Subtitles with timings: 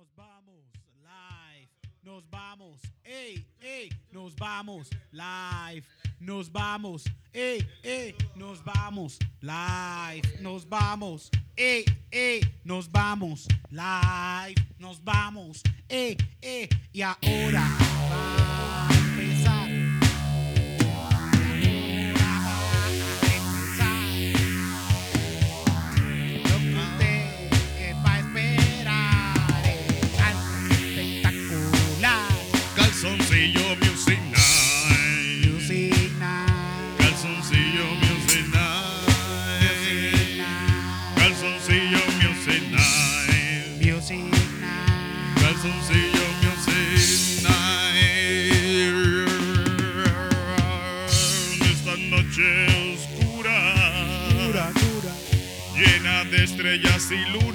[0.00, 0.64] Nos vamos
[1.02, 1.68] live.
[2.02, 2.80] Nos vamos.
[3.04, 3.90] Ey, ey.
[4.10, 5.86] Nos vamos live.
[6.18, 7.04] Nos vamos.
[7.34, 8.14] Ey, ey.
[8.34, 10.22] Nos vamos live.
[10.40, 11.30] Nos vamos.
[11.54, 12.40] Ey, ey.
[12.64, 14.54] Nos vamos live.
[14.78, 15.62] Nos vamos.
[15.86, 16.66] Ey, ey.
[16.94, 17.89] Y ahora
[57.10, 57.49] estrellas y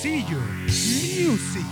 [0.00, 1.66] Calzoncillo Music.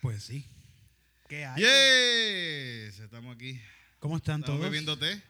[0.00, 0.46] Pues sí.
[1.28, 1.56] ¿Qué hay?
[1.60, 3.60] Yes, estamos aquí.
[3.98, 4.70] ¿Cómo están Estamos todos?
[4.70, 5.22] bebiendo té.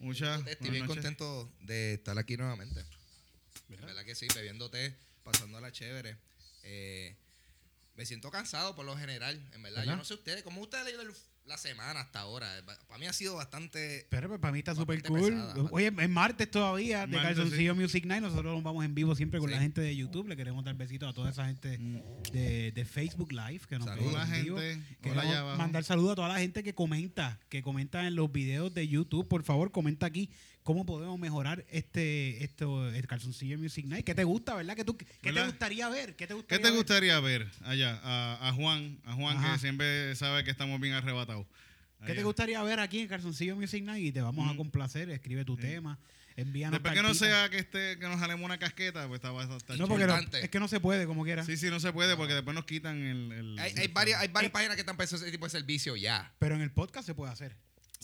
[0.00, 0.46] Muchas.
[0.46, 0.96] Estoy bien noches.
[1.02, 2.84] contento de estar aquí nuevamente.
[3.68, 3.86] ¿Verdad?
[3.86, 4.26] ¿Verdad que sí?
[4.34, 6.18] Bebiendo té, pasándola chévere.
[6.64, 7.16] Eh,
[7.96, 9.80] me siento cansado por lo general, en verdad.
[9.80, 9.92] ¿Verdad?
[9.92, 11.14] Yo no sé ustedes, ¿cómo ustedes han leído
[11.46, 12.48] la semana hasta ahora?
[12.88, 14.06] Para mí ha sido bastante...
[14.10, 15.20] Pero pues, para mí está súper cool.
[15.30, 15.54] pesada.
[15.70, 18.22] Oye, es martes todavía de Calzoncillo Music Night.
[18.22, 19.54] Nosotros nos vamos en vivo siempre con Sí.
[19.54, 20.26] la gente de YouTube.
[20.26, 21.78] Le queremos dar besitos a toda esa gente
[22.32, 24.28] de, de Facebook Live que nos Saludos.
[24.32, 24.58] en vivo.
[24.58, 24.84] gente.
[24.86, 25.58] Hola, Queremos allá abajo.
[25.58, 29.28] mandar saludos a toda la gente que comenta, que comenta en los videos de YouTube.
[29.28, 30.30] Por favor, comenta aquí
[30.64, 34.04] cómo podemos mejorar este, esto, el Calzoncillo Music Night.
[34.04, 34.74] ¿Qué te gusta, verdad?
[34.74, 36.16] ¿Qué, tú, qué te gustaría ver?
[36.16, 36.76] ¿Qué te ¿Qué gustaría te ver?
[36.76, 38.00] gustaría ver allá?
[38.02, 39.52] A, a Juan, a Juan Ajá.
[39.52, 41.46] que siempre sabe que estamos bien arrebatados.
[42.04, 44.04] ¿Qué te gustaría ver aquí en Calzoncillo Music Night?
[44.06, 44.56] Y te vamos a Mm.
[44.56, 45.08] complacer.
[45.10, 45.62] Escribe tu Sí.
[45.62, 45.98] tema.
[46.36, 49.76] Envíanos Después que no sea que esté, que nos jalemos una casqueta, pues está bastante
[49.76, 51.44] No, porque no- es que no se puede, como quiera.
[51.44, 53.30] Sí, sí, no se puede porque después nos quitan el.
[53.32, 55.94] el- Hay, hay el- varias, hay varias páginas que están para ese tipo de servicio
[55.94, 56.34] ya.
[56.40, 57.54] Pero en el podcast se puede hacer.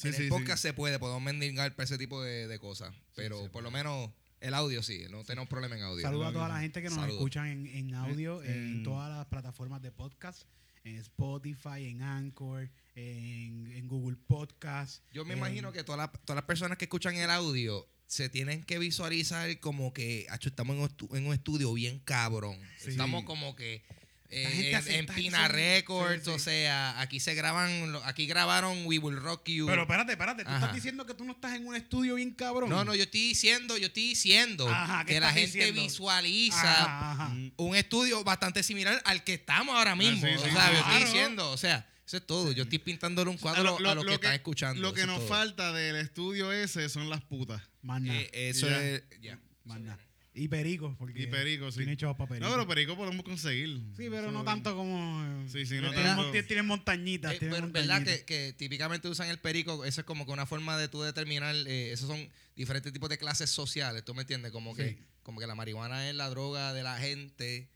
[0.01, 0.31] Sí, en sí, el sí.
[0.31, 2.95] podcast se puede, podemos mendigar para ese tipo de, de cosas.
[3.15, 6.03] Pero por lo menos el audio sí, no tenemos problema en audio.
[6.03, 7.19] Saludos a toda la gente que nos Saludos.
[7.19, 10.43] escuchan en, en audio, Eh, en en- todas las plataformas de podcast,
[10.85, 15.05] en Spotify, en Anchor, en, en Google Podcast.
[15.13, 18.29] Yo me en- imagino que todas las, todas las personas que escuchan el audio se
[18.29, 22.59] tienen que visualizar como que, acho, estamos en en un estudio bien cabrón.
[22.79, 22.91] Sí.
[22.91, 23.85] Estamos como que
[24.31, 26.31] eh, en, Pina Records, sí, sí.
[26.31, 29.67] o sea, aquí se graban, aquí grabaron We Will Rock You.
[29.67, 30.59] Pero espérate, espérate, tú Ajá.
[30.59, 32.71] estás diciendo que tú no estás en un estudio bien cabrón.
[32.71, 35.83] no, no, yo estoy diciendo, yo estoy diciendo Ajá, ¿qué que la gente diciendo?
[35.83, 40.27] visualiza Ajá, un estudio bastante similar al que estamos ahora mismo.
[40.27, 42.51] sí, o sea, yo estoy diciendo, o sea, eso es todo.
[42.53, 44.81] Yo estoy pintándole un cuadro Lo- lo- a los lo que, están escuchando.
[44.83, 45.29] Lo que es nos todo.
[45.29, 47.63] falta del estudio ese son las putas.
[47.83, 48.83] Más nada, Eh, eso Ya.
[48.83, 49.03] es.
[49.21, 49.39] Ya.
[49.65, 49.99] más nada.
[50.33, 51.79] Y perico, porque Y perico, sí.
[51.79, 52.47] tiene chavos para perico.
[52.47, 53.81] No, pero perico podemos conseguir.
[53.97, 55.45] sí, pero no tanto como...
[55.49, 56.33] Sí, sí, no tienen, tanto.
[56.47, 58.25] tienen montañitas, Eh, tienen pero, ¿Verdad montañitas.
[58.25, 59.85] que, que típicamente usan el perico?
[59.85, 63.19] Eso es como que una forma de tú determinar, eh, esos son diferentes tipos de
[63.19, 64.53] clases sociales, ¿tú me entiendes?
[64.53, 64.99] Como que, Sí.
[65.25, 67.69] como que la marihuana es la droga de la gente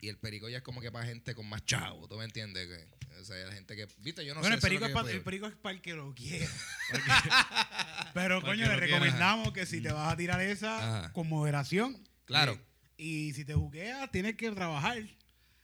[0.00, 2.66] y el perico ya es como que para gente con más chavo, ¿tú me entiendes?
[2.68, 2.95] Que,
[3.26, 4.68] sea, la gente que, viste, yo no bueno, el sé.
[4.78, 6.46] yo el puedo- perico es para el que lo quiera.
[8.14, 8.76] Pero, el coño, le quiera.
[8.76, 11.12] recomendamos que si te vas a tirar esa, Ajá.
[11.12, 11.96] con moderación.
[12.24, 12.58] Claro.
[12.96, 14.98] Y si te jugueas, tienes que trabajar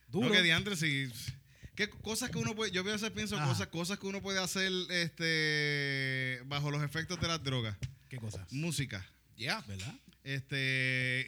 [0.07, 0.27] duro.
[0.27, 1.11] No, que diantre, si.
[1.75, 2.69] ¿Qué cosas que uno puede.?
[2.71, 3.47] Yo a veces pienso Ajá.
[3.47, 7.75] cosas, cosas que uno puede hacer este bajo los efectos de las drogas.
[8.09, 8.51] ¿Qué cosas?
[8.51, 9.03] Música.
[9.35, 9.61] Ya.
[9.61, 9.95] ¿Verdad?
[10.23, 10.57] Este.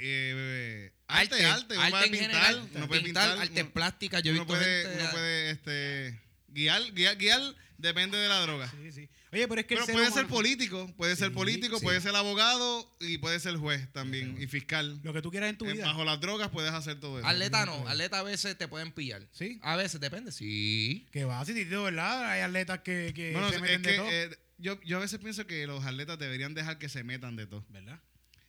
[0.02, 1.74] eh, arte, Arte, arte.
[1.76, 2.30] Uno arte puede en pintar.
[2.32, 3.48] general, Uno puede pintar, pintar.
[3.48, 4.24] artes uno- plásticas.
[4.24, 6.20] Yo he uno visto puede, gente- uno puede este,
[6.50, 7.42] guiar, guiar, guiar,
[7.78, 8.72] depende de la droga.
[8.72, 9.10] Sí, sí.
[9.34, 11.84] Oye, pero es que el Pero ser puede ser político, puede ser Sí, político, sí.
[11.84, 14.98] puede ser abogado y puede ser juez también y fiscal.
[15.04, 15.86] Lo que tú quieras en tu Eh, vida.
[15.88, 17.28] Bajo las drogas puedes hacer todo eso.
[17.28, 19.28] Atleta no, atleta a veces te pueden pillar.
[19.34, 19.60] Sí.
[19.62, 21.06] A veces depende, sí.
[21.12, 22.30] Que va, sí, Tito, ¿verdad?
[22.32, 24.10] Hay atletas que, que Bueno, se es meten de que todo.
[24.10, 27.46] eh, yo, yo a veces pienso que los atletas deberían dejar que se metan de
[27.46, 27.66] todo.
[27.72, 28.00] ¿Verdad?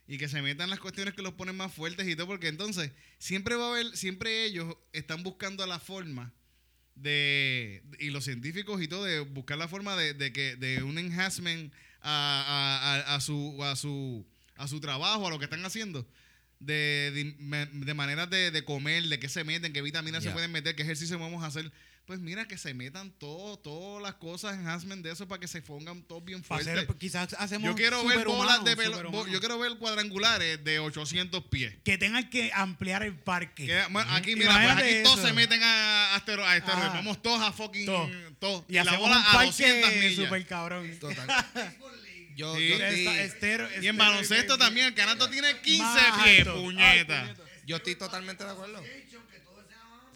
[0.07, 2.91] Y que se metan las cuestiones que los ponen más fuertes y todo, porque entonces
[3.19, 6.33] siempre va a haber, siempre ellos están buscando la forma
[6.95, 10.97] de, y los científicos y todo, de buscar la forma de, de que, de un
[10.97, 11.71] enhancement
[12.01, 14.25] a, a- a- a su, a su,
[14.55, 16.07] a su trabajo, a lo que están haciendo.
[16.59, 20.51] De, de, de maneras de, de comer, de qué se meten, qué vitaminas se pueden
[20.51, 21.71] meter, qué ejercicio vamos a hacer.
[22.07, 25.61] Pues mira, que se metan todo, todas las cosas, enhancement de eso, para que se
[25.61, 26.69] pongan todos bien fuertes.
[26.69, 31.43] hacer, quizás hacemos Yo quiero ver bolas de pelo, yo quiero ver cuadrangulares de 800
[31.47, 31.75] pies.
[31.83, 33.65] Que tengan que ampliar el parque.
[33.65, 35.27] Que, bueno, aquí, mira, pues aquí todos eso.
[35.27, 36.63] se meten a a asteroides.
[36.65, 36.91] Ah.
[36.93, 37.85] Vamos todos a fucking.
[37.85, 38.09] Todo.
[38.39, 38.65] Todo.
[38.69, 40.15] Y, la hacemos bola un a 200 parque millas.
[40.15, 40.99] super cabrón.
[41.01, 41.27] Total.
[42.37, 42.67] Yo, Sí.
[42.69, 46.61] yo Esta- estero- Y en estero- baloncesto también, el canasto tiene 15 Más pies, alto.
[46.61, 47.21] puñeta.
[47.21, 47.43] Ay, puñeta.
[47.65, 48.83] yo estoy totalmente de acuerdo.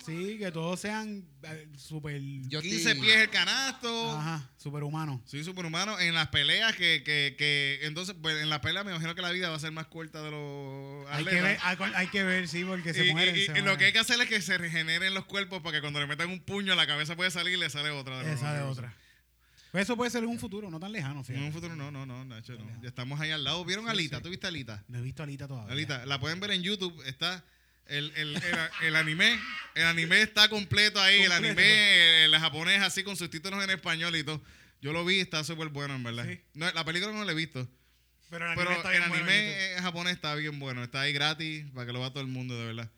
[0.05, 2.19] Sí, que todos sean eh, super.
[2.47, 4.11] Yo 15 estoy- pies el canasto.
[4.17, 5.21] Ajá, superhumanos.
[5.25, 9.13] Soy superhumano en las peleas que, que, que entonces pues en las peleas me imagino
[9.15, 11.77] que la vida va a ser más corta de los Hay que, atletas.
[11.79, 13.35] ver, hay, hay que ver, sí, porque se y, mueren.
[13.35, 13.77] y- se y lo mueren.
[13.77, 16.29] que hay que hacer es que se regeneren los cuerpos para que cuando le metan
[16.29, 18.23] un puño la cabeza puede salir y le sale otra.
[18.23, 18.33] de.
[18.33, 18.93] Esa de otra.
[19.71, 21.45] Pues eso puede ser en un futuro, no tan lejano, En fíjate.
[21.45, 22.81] un futuro no, no, no, Nacho, no.
[22.81, 23.63] Ya estamos ahí al lado.
[23.63, 24.19] ¿Vieron Alita?
[24.21, 24.83] ¿Tú viste Alita?
[24.89, 25.71] No he visto a Alita todavía.
[25.71, 27.01] Alita, la pueden ver en YouTube.
[27.05, 27.41] Está
[27.91, 29.39] el, el, el, el anime.
[29.75, 31.21] El anime está completo ahí.
[31.21, 34.41] El anime, el japonés así con subtítulos en español y todo.
[34.81, 36.25] Yo lo vi, está súper bueno, en verdad.
[36.27, 36.39] Sí.
[36.53, 37.67] No, la película no la he visto.
[38.29, 40.83] Pero el anime, Pero está bien anime eh, japonés está bien bueno.
[40.83, 42.89] Está ahí gratis para que lo vea todo el mundo, de verdad.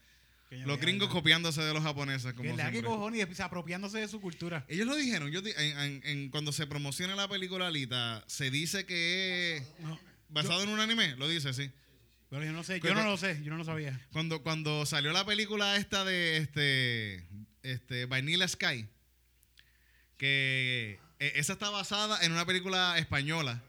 [0.66, 4.64] Los gringos copiándose de los japoneses, como Que cojones y apropiándose de su cultura.
[4.70, 5.32] Ellos lo dijeron.
[5.32, 9.64] Yo, di- en, en- en- cuando se promociona la película Alita, se dice que es
[9.80, 10.00] No,
[10.30, 11.16] basado en un anime.
[11.18, 11.72] Lo dice, sí.
[12.34, 14.08] Pero yo no sé, yo no lo sé, yo no lo sabía.
[14.12, 17.28] Cuando, cuando salió la película esta de este,
[17.62, 18.88] este Vanilla Sky,
[20.18, 23.62] que eh, esa está basada en una película española.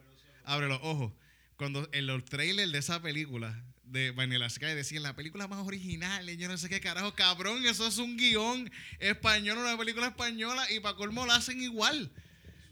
[0.45, 1.13] Abre los ojos.
[1.59, 6.31] Cuando en los trailers de esa película de Vanilla Sky decían la película más original,
[6.31, 10.67] y yo no sé qué carajo, cabrón, eso es un guion español, una película española,
[10.73, 12.11] y para colmo la hacen igual.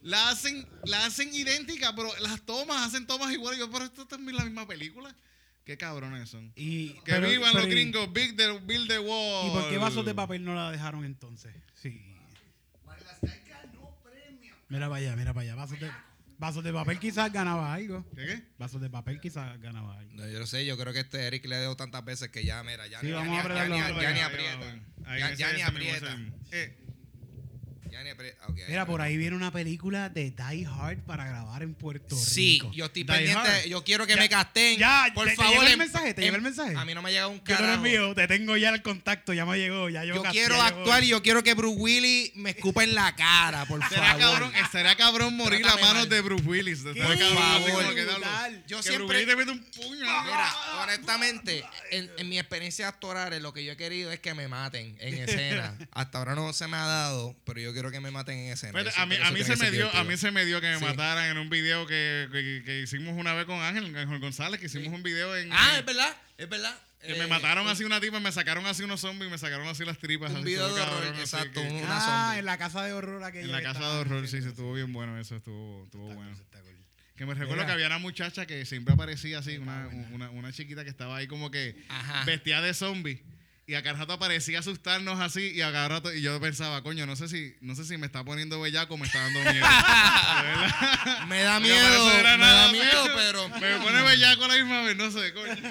[0.01, 3.61] La hacen, la hacen idéntica, pero las tomas hacen tomas iguales.
[3.61, 5.15] Yo, pero esto también es la misma película.
[5.65, 6.53] Qué cabrones son.
[6.57, 9.47] Y, Que pero- vivan pero los gringos, big the, build the wall.
[9.47, 11.55] ¿Y por qué vasos de papel no la dejaron entonces?
[11.75, 12.09] Sí.
[14.69, 15.55] Mira para allá, mira para allá.
[15.55, 15.91] Vasos de,
[16.39, 18.05] vasos de papel quizás ganaba algo.
[18.17, 18.43] ¿Qué qué?
[18.59, 20.13] Vasos de papel quizás ganaba algo.
[20.15, 22.63] No, yo lo sé, yo creo que este Eric le dio tantas veces que ya,
[22.65, 23.99] mira, ya, Sí, ya, vamos ya, a ni aprieta.
[24.01, 26.17] Ni Ya ni aprieta.
[28.49, 32.55] Ok, Mira, por ahí viene una película de Die Hard para grabar en Puerto Sí,
[32.55, 32.73] Rico.
[32.75, 33.49] yo estoy Die pendiente.
[33.49, 33.65] Hard.
[33.67, 34.79] Yo quiero que Ya, me casten.
[34.79, 35.65] ya, por ¿te- te favor.
[35.67, 36.15] el en- mensaje?
[36.15, 36.75] ¿Te en- el mensaje?
[36.75, 37.75] A mí no me ha llegado un Yo te lo carajo.
[37.75, 40.65] envío, te tengo ya el contacto, ya me llegó, ya yo, Yo casté, quiero ya
[40.69, 40.79] llegó.
[40.81, 44.21] actuar y yo quiero que Bruce Willis me escupa en la cara, por Será favor.
[44.21, 46.09] cabrón, estaría cabrón morir a Trátame manos mal.
[46.09, 46.79] de Bruce Willis.
[46.87, 47.95] Así favor.
[47.95, 48.03] que.
[48.67, 50.07] Yo que siempre- Bruce Willis te mete un puño.
[50.25, 54.49] Mira, honestamente, en, en mi experiencia actoral, lo que yo he querido es que me
[54.49, 55.77] maten en escena.
[55.93, 58.83] Hasta ahora no se me ha dado, pero yo quiero que me maten en escena.
[58.83, 60.79] Yo a mí, a mí se me dio, a mí se me dio que me
[60.79, 60.85] Sí.
[60.85, 64.67] mataran en un video que, que- que hicimos una vez con Ángel, Ángel González, que
[64.67, 66.79] hicimos un video en Ah, es verdad, es verdad.
[67.01, 69.67] que Eh, me mataron un- así una tipa, me sacaron así unos zombies, me sacaron
[69.67, 70.31] así las tripas.
[70.31, 72.39] Un así, video de horror, cabrón, así exacto, que- un- una Ah, zombie.
[72.39, 73.45] en la casa de horror aquella.
[73.45, 76.31] en la casa de horror, sí, se estuvo bien bueno, eso estuvo, estuvo bueno.
[76.33, 76.77] Está cool.
[77.17, 77.67] Que me recuerdo Mira.
[77.67, 81.27] que había una muchacha que siempre aparecía así, una, una, una chiquita que estaba ahí
[81.27, 82.25] como que Ajá.
[82.25, 83.23] vestida de zombie.
[83.65, 87.15] Y a cada parecía asustarnos así y a cada rato, y yo pensaba, coño, no
[87.15, 89.67] sé si, no sé si me está poniendo bellaco o me está dando miedo.
[91.29, 93.49] me da miedo, me, da miedo, pero...
[93.49, 95.55] Me pone bellaco la misma vez, no sé, coño.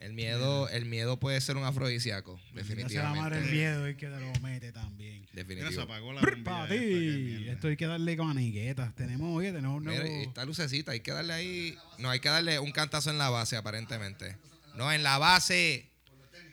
[0.00, 2.94] El miedo, el miedo puede ser un afrodisíaco, definitivamente.
[2.94, 5.09] Se va a amar el miedo y que te lo mete también.
[5.54, 5.82] Mira, se Definitivo.
[5.82, 7.50] apagó la bombilla esta, qué.
[7.52, 8.94] Esto hay que darle con aniquetas.
[8.94, 10.04] Tenemos, oye, tenemos un nuevo.
[10.04, 11.78] esta lucecita, hay que darle ahí.
[11.98, 14.36] No, hay que darle un cantazo en la base, aparentemente.
[14.74, 15.86] No, en la base.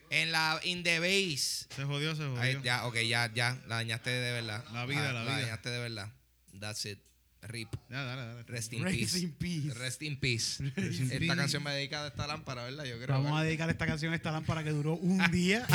[0.09, 0.59] En la.
[0.63, 1.65] In the base.
[1.75, 2.41] Se jodió, se jodió.
[2.41, 3.57] Ahí, ya, ok, ya, ya.
[3.67, 4.63] La dañaste de verdad.
[4.73, 5.39] La vida, Ah, la vida.
[5.41, 6.11] dañaste de verdad.
[6.59, 6.99] That's it.
[7.41, 7.69] Rip.
[7.89, 8.43] Ya, dale, dale.
[8.43, 9.19] Rest in Rest peace.
[9.19, 9.73] in peace.
[9.79, 10.59] Rest in peace.
[10.61, 10.81] in Esta
[11.19, 11.35] peace.
[11.35, 12.83] canción me dedica a esta lámpara, ¿verdad?
[12.85, 13.07] Yo creo.
[13.21, 15.65] Vamos a dedicar esta canción a esta lámpara que duró un día.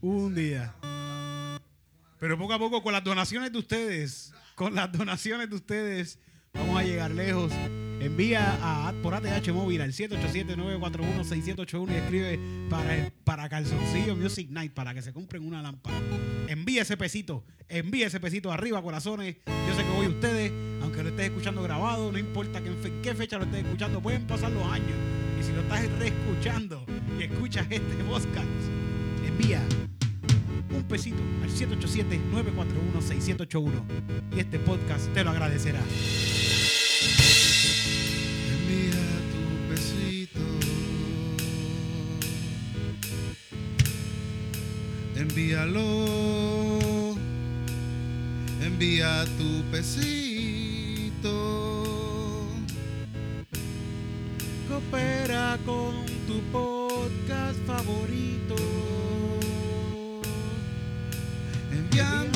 [0.00, 0.74] un día.
[2.20, 6.18] Pero poco a poco, con las donaciones de ustedes, con las donaciones de ustedes,
[6.52, 7.52] vamos a llegar lejos.
[8.00, 12.38] Envía a, por ATH móvil al 787-941-6781 y escribe
[12.70, 15.96] para, el- para Calzoncillo Music Night para que se compren una lámpara.
[16.48, 19.36] Envía ese pesito, envía ese pesito arriba, corazones.
[19.46, 20.50] Yo sé que hoy ustedes,
[20.80, 24.50] aunque lo estés escuchando grabado, no importa en qué fecha lo estés escuchando, pueden pasar
[24.52, 24.96] los años.
[25.38, 26.86] Y si lo estás reescuchando
[27.18, 28.48] y escuchas este podcast,
[29.26, 29.60] envía
[30.74, 33.82] un pesito al 787-941-6781
[34.34, 35.82] y este podcast te lo agradecerá.
[45.38, 47.14] Envíalo.
[48.60, 51.30] Envía tu pesito.
[54.68, 55.94] Coopera con
[56.26, 58.56] tu podcast favorito.
[61.70, 62.27] Enviando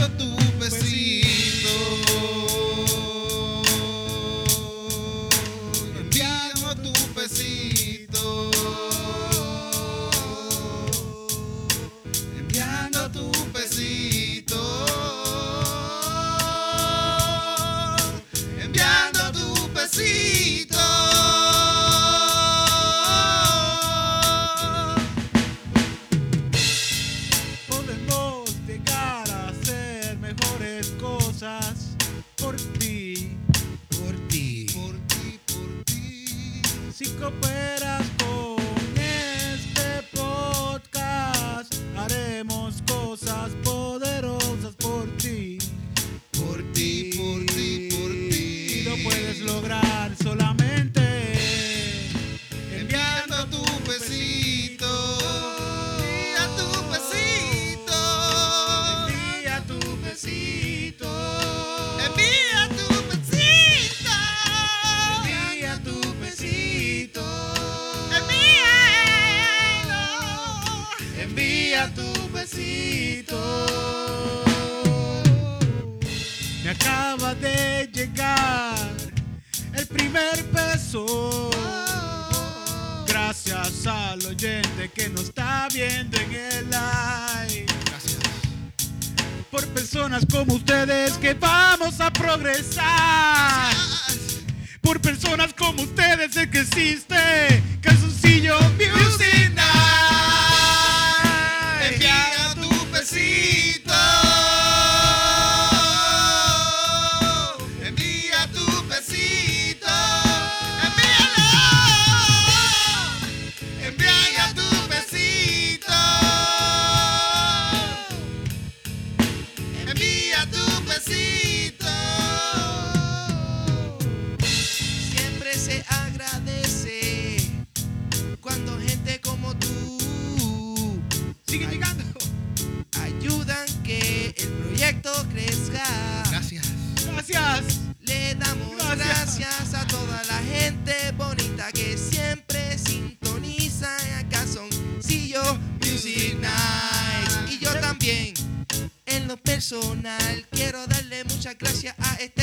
[149.62, 152.41] personal, quiero darle muchas gracias a este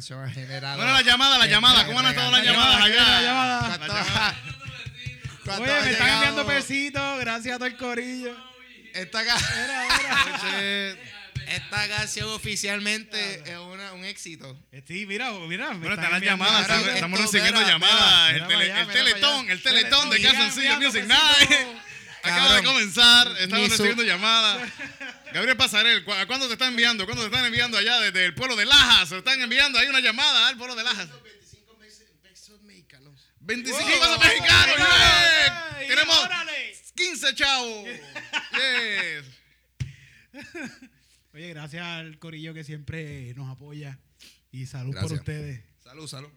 [0.00, 1.84] Bueno, la llamada, la llamada.
[1.86, 3.20] ¿Cómo han estado las La llamadas llamada, allá?
[3.20, 3.68] la llamada.
[3.68, 4.34] La ¿Cuánto, llamada.
[5.44, 8.36] cuánto Oye, me están enviando pesitos, gracias a todo el corillo.
[11.48, 14.56] Esta, canción oficialmente es una- un éxito.
[14.86, 15.70] Sí, mira, mira.
[15.70, 18.32] Bueno, están las llamadas, estamos, recibiendo mira, llamadas.
[18.32, 21.04] mira el, tele- allá, el teletón, el teletón de Calzoncillo enviando Music.
[21.06, 21.50] Night.
[22.22, 24.68] Acaba de comenzar, estamos recibiendo llamadas.
[25.32, 27.04] Gabriel Pasarel, ¿cu- ¿a cuándo te están enviando?
[27.04, 29.08] ¿Cuándo te están enviando allá desde el pueblo de Lajas?
[29.10, 31.08] Se están enviando, hay una llamada al pueblo de Lajas.
[33.40, 34.18] 25 Wow.
[34.18, 35.66] pesos mexicanos, Órale, yeah.
[35.70, 36.72] órale, Tenemos órale.
[36.94, 37.84] 15 chavos.
[38.52, 39.24] Yes.
[41.32, 43.98] Oye, gracias al corillo que siempre nos apoya.
[44.50, 45.62] Y salud por ustedes.
[45.82, 46.30] Salud, salud.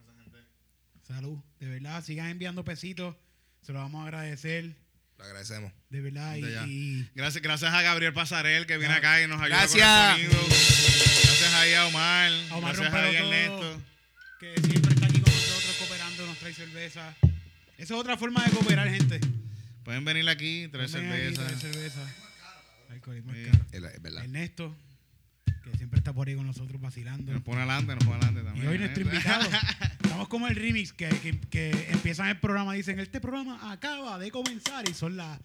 [1.07, 1.37] Salud.
[1.59, 3.15] De verdad, sigan enviando pesitos.
[3.61, 4.75] Se lo vamos a agradecer.
[5.21, 5.71] Lo agradecemos.
[5.89, 6.35] De verdad.
[6.67, 8.97] Y, Gracias, gracias a Gabriel Pasarel que viene Ah.
[8.97, 10.17] acá y nos ayuda Gracias.
[10.17, 10.47] con el sonido.
[10.47, 12.31] Gracias ahí a Omar.
[12.49, 13.81] A Omar gracias a Ernesto.
[14.39, 17.15] que siempre está aquí con nosotros cooperando, nos trae cerveza.
[17.77, 19.19] Esa es otra forma de cooperar, gente.
[19.83, 21.43] Pueden venir aquí, traer aquí, cerveza.
[21.43, 23.49] traer Sí.
[24.09, 24.23] caro.
[24.23, 24.75] Ernesto,
[25.63, 27.31] que siempre está por ahí con nosotros vacilando.
[27.31, 28.67] Nos pone adelante, nos pone adelante Y también.
[28.67, 29.49] hoy nuestro invitado.
[30.11, 32.73] Estamos como el remix que, que, que empiezan el programa.
[32.73, 35.39] Dicen: Este programa acaba de comenzar y son la,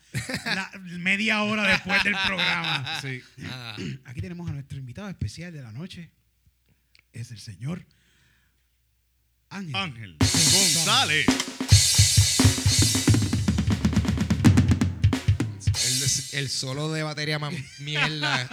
[0.45, 2.99] la media hora después del programa.
[3.01, 3.23] Sí.
[3.45, 6.11] Ah, Aquí tenemos a nuestro invitado especial de la noche.
[7.13, 7.87] Es el señor
[9.51, 9.77] Ángel.
[9.77, 11.27] Ángel González.
[16.33, 18.49] El, el solo de batería más mierda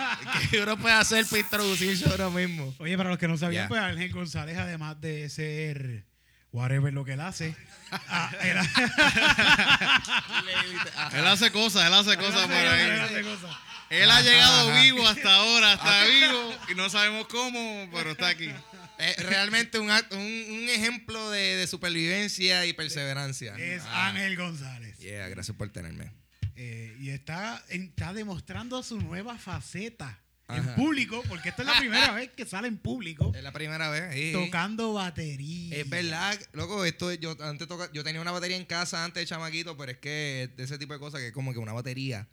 [0.51, 2.73] que uno puede hacer para introducirse ahora mismo.
[2.79, 6.05] Oye, para los que no sabían, pues Ángel González, además de ser
[6.51, 7.55] whatever lo que él hace,
[7.91, 8.57] ah, él,
[11.13, 12.99] Él hace cosas, él hace cosas por él ahí.
[12.99, 13.55] hace cosas.
[13.89, 14.81] Él ha llegado ajá.
[14.81, 18.49] vivo hasta ahora, está vivo y no sabemos cómo, pero está aquí.
[18.97, 20.19] Es realmente un, act- un,
[20.63, 23.55] un ejemplo de, de supervivencia y perseverancia.
[23.57, 24.97] Es Ah, Ángel González.
[24.99, 26.11] Yeah, gracias por tenerme.
[26.55, 32.11] Eh, y está, está demostrando su nueva faceta en público, porque esta es la primera
[32.11, 34.13] vez que sale en público Es la primera vez.
[34.13, 34.31] sí.
[34.33, 35.75] tocando batería.
[35.77, 39.25] Es verdad, loco, esto yo antes toca, yo tenía una batería en casa antes de
[39.27, 42.27] chamaquito, pero es que de ese tipo de cosas que es como que una batería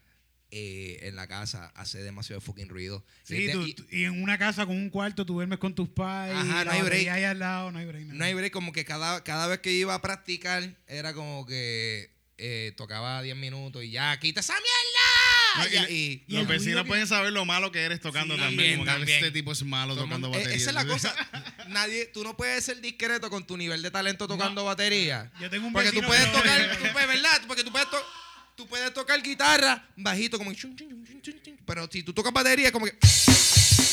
[0.51, 3.05] eh, en la casa hace demasiado fucking ruido.
[3.23, 5.59] Sí, y, de- tú- y tú- y en una casa con un cuarto tú duermes
[5.61, 6.37] con tus padres.
[6.37, 7.09] Ajá, no hay break.
[7.09, 8.07] ahí al lado, no hay break.
[8.09, 12.11] no hay break, como que cada, cada vez que iba a practicar era como que
[12.41, 15.89] eh, tocaba 10 minutos y ya, quita esa No, mierda.
[15.91, 18.41] y- y, y- Y el Los vecinos pueden saber lo malo que eres tocando Sí,
[18.41, 18.73] también.
[18.79, 19.19] Como que también.
[19.19, 20.57] este tipo es malo todo tocando eh, batería.
[20.57, 21.15] Esa es la cosa.
[21.69, 25.31] Nadie, tú no puedes ser discreto con tu nivel de talento tocando batería.
[25.41, 27.43] Yo tengo un Porque tú puedes no- tocar, tú puedes, ¿verdad?
[27.47, 28.07] Porque tú puedes, to-
[28.57, 30.53] tú puedes tocar guitarra bajito, como.
[31.67, 32.97] Pero si tú tocas batería, como que.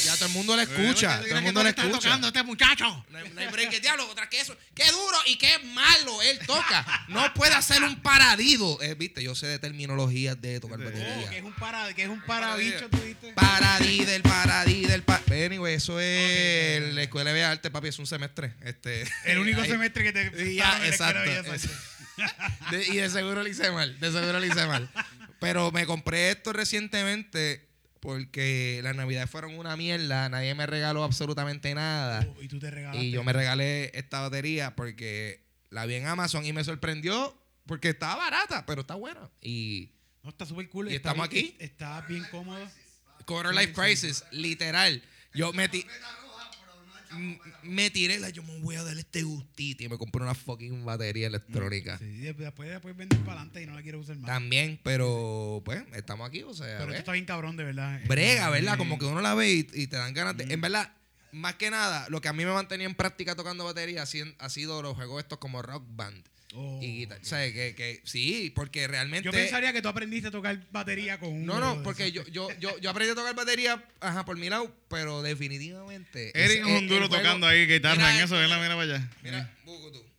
[0.07, 1.21] Ya todo el mundo le escucha.
[1.21, 2.19] Todo el mundo le escucha.
[2.27, 3.05] este muchacho?
[3.09, 3.69] No hay, no hay break.
[3.69, 4.07] ¿Qué diablo?
[4.09, 4.55] Otra que eso.
[4.73, 7.05] Qué duro y qué malo él toca.
[7.09, 8.81] No puede hacer un paradido.
[8.81, 11.37] Eh, Viste, yo sé de terminologías de tocar Oh, que batería.
[11.37, 13.33] es un para, que es un parabicho, tú viste.
[13.33, 18.53] Paradidel, paradidel, pa Anyway, eso es la escuela de Artes, papi, es un semestre.
[18.61, 21.29] Este, El único ahí- semestre que te ya, exacto.
[22.71, 24.89] De- y de seguro lo hice mal, de seguro lo hice mal.
[25.39, 27.66] Pero me compré esto recientemente
[27.99, 32.27] porque las navidades fueron una mierda, nadie me regaló absolutamente nada.
[32.37, 33.03] Oh, y tú te regalaste.
[33.03, 37.89] Y yo me regalé esta batería porque la vi en Amazon y me sorprendió porque
[37.89, 39.29] estaba barata, pero está buena.
[39.41, 39.91] Y
[40.23, 40.91] No, está súper cool.
[40.91, 41.55] ¿Y estamos bien- aquí?
[41.63, 42.65] Está bien cómodo.
[43.25, 45.01] Quarter Life Crisis, literal.
[45.33, 45.91] Yo me, ti- M-
[47.63, 50.85] me tiré la, yo me voy a dar este gustito y me compré una fucking
[50.85, 51.97] batería electrónica.
[51.97, 54.27] Sí, después, después vender para adelante y no la quiero usar más.
[54.27, 57.99] También, pero pues estamos aquí, o sea, Pero esto está bien cabrón, de verdad.
[58.07, 58.75] brega, ¿verdad?
[58.75, 60.45] Eh, Como que uno la ve y, y te dan ganas de...
[60.53, 60.91] En verdad,
[61.31, 64.27] más que nada, lo que a mí me mantenía en práctica tocando batería ha sido,
[64.39, 66.23] ha sido los juegos estos como Rock Band.
[66.57, 67.21] Oh, y guitarra.
[67.21, 69.25] O sea, que, que sí, porque realmente...
[69.25, 71.45] Yo pensaría que tú aprendiste a tocar batería con un.
[71.45, 74.75] No, no, porque yo, yo, yo, yo aprendí a tocar batería, ajá, por mi lado,
[74.89, 76.31] pero definitivamente...
[76.33, 79.11] Eric es un duro tocando ahí guitarra Mira, en eso, este- mira, mira para allá.
[79.23, 79.55] Mira.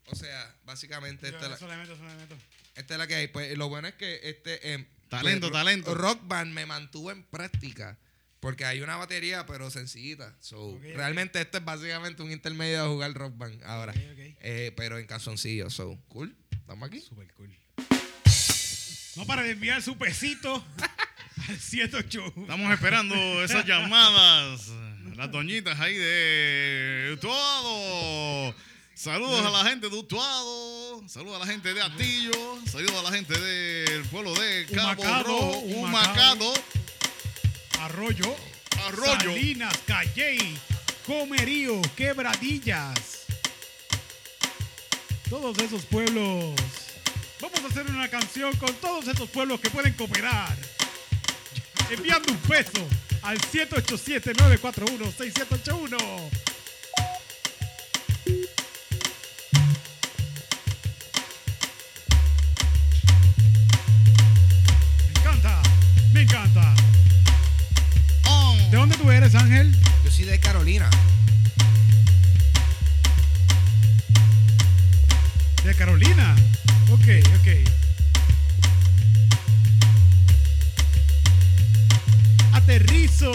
[0.06, 1.94] O sea, básicamente Yo esta es, la, meto.
[2.76, 3.28] esta es la que hay.
[3.28, 4.74] Pues lo bueno es que este...
[4.74, 5.94] eh, Talento, pues, talento.
[5.94, 7.98] Rock Band me mantuvo en práctica
[8.40, 10.36] Porque hay una batería, pero sencillita.
[10.40, 13.92] So, realmente esto es básicamente un intermedio de jugar rock band ahora.
[13.96, 15.70] Eh, pero en calzoncillo.
[15.70, 16.36] So, cool.
[16.52, 17.00] Estamos aquí.
[17.00, 17.50] Super cool.
[19.16, 20.64] No para de enviar su pesito
[21.48, 22.34] al 108.
[22.36, 24.68] Estamos esperando esas llamadas.
[25.16, 28.54] Las doñitas ahí de Utuado.
[28.94, 31.08] Saludos a la gente de Utuado.
[31.08, 32.58] Saludos a la gente de Atillo.
[32.70, 35.58] Saludos a la gente del pueblo de Cabo Humacado, Rojo.
[35.58, 36.52] Humacado.
[36.52, 36.77] Humacado.
[37.88, 38.36] Arroyo.
[38.86, 39.32] Arroyo.
[39.32, 40.58] Salinas, Calley,
[41.06, 43.24] Comerío, Quebradillas.
[45.30, 46.54] Todos esos pueblos.
[47.40, 50.54] Vamos a hacer una canción con todos esos pueblos que pueden cooperar.
[51.88, 52.86] Enviando un peso
[53.22, 55.96] al 787-941-6781.
[65.06, 65.62] Me encanta,
[66.12, 66.77] me encanta.
[68.70, 69.74] ¿De dónde tú eres, Ángel?
[70.04, 70.90] Yo soy de Carolina.
[75.64, 76.36] De Carolina.
[76.90, 77.06] Ok,
[77.40, 77.48] ok.
[82.52, 83.32] Aterrizo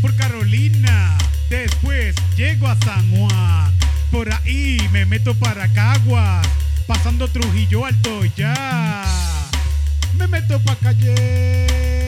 [0.00, 1.16] por Carolina.
[1.48, 3.72] Después llego a San Juan.
[4.10, 6.44] Por ahí me meto para Caguas.
[6.88, 9.04] Pasando Trujillo Alto ya.
[10.18, 12.01] Me meto para Calle.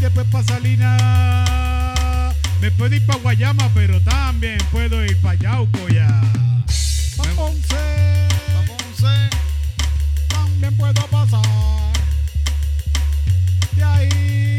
[0.00, 2.34] Después para Salinas.
[2.60, 6.08] Me puedo ir para Guayama, pero también puedo ir para Yauco ya.
[7.16, 8.28] Pa' Ponce.
[8.66, 9.28] Ponce.
[10.28, 11.42] También puedo pasar
[13.76, 14.58] de ahí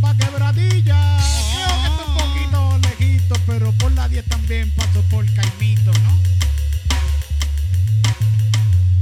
[0.00, 1.18] pa' quebradilla.
[1.54, 6.18] Creo que está un poquito lejito, pero por la 10 también paso por Caimito, ¿no?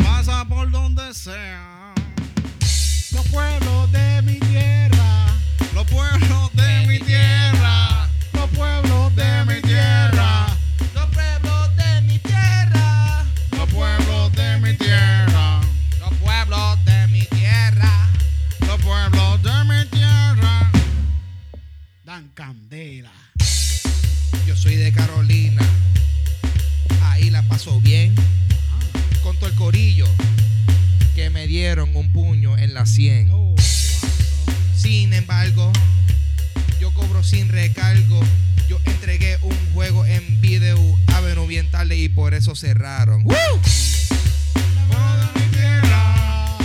[0.05, 1.93] Pasa por donde sea.
[3.13, 4.82] Los pueblos de mi tierra,
[5.75, 8.09] Los pueblos de mi tierra.
[8.35, 10.47] los pueblos de mi tierra.
[10.95, 13.25] Los pueblos de mi tierra.
[13.57, 15.61] Los pueblos de mi tierra.
[15.99, 18.11] Los pueblos de mi tierra.
[18.67, 20.71] Los pueblos de mi tierra.
[22.05, 23.13] Dan candela.
[24.47, 25.63] Yo soy de Carolina.
[27.05, 28.15] Ahí la paso bien.
[29.23, 30.07] Con todo el corillo.
[31.15, 33.52] Que me dieron un puño en la sien.
[34.93, 35.73] Sin embargo,
[36.79, 38.21] yo cobro sin recargo.
[38.69, 40.79] Yo entregué un juego en video
[41.15, 43.25] a Venus bien tarde y por eso cerraron.
[43.25, 43.35] ¡Woo!
[44.91, 46.57] Pueblos de mi tierra.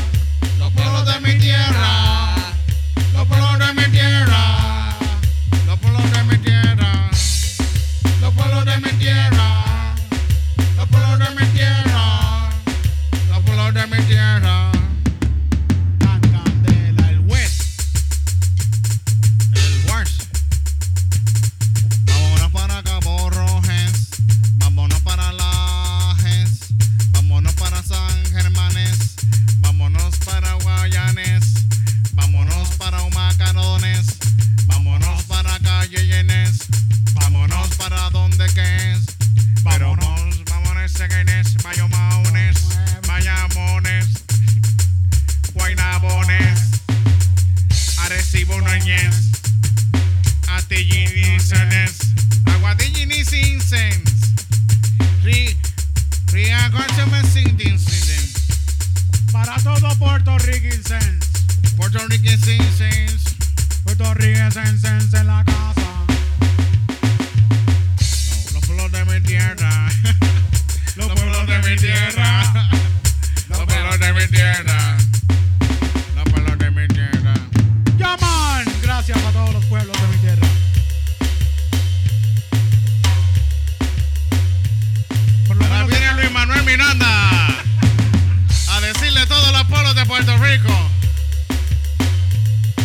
[0.59, 2.06] Los pueblos de mi tierra.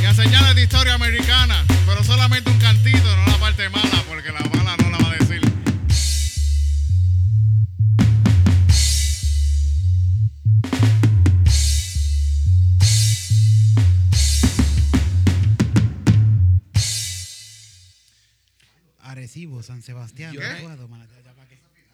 [0.01, 4.31] Y a enseñarles de historia americana, pero solamente un cantito, no la parte mala, porque
[4.31, 5.41] la mala no la va a decir.
[19.01, 20.33] Arecibo, San Sebastián.
[20.35, 20.41] Yo-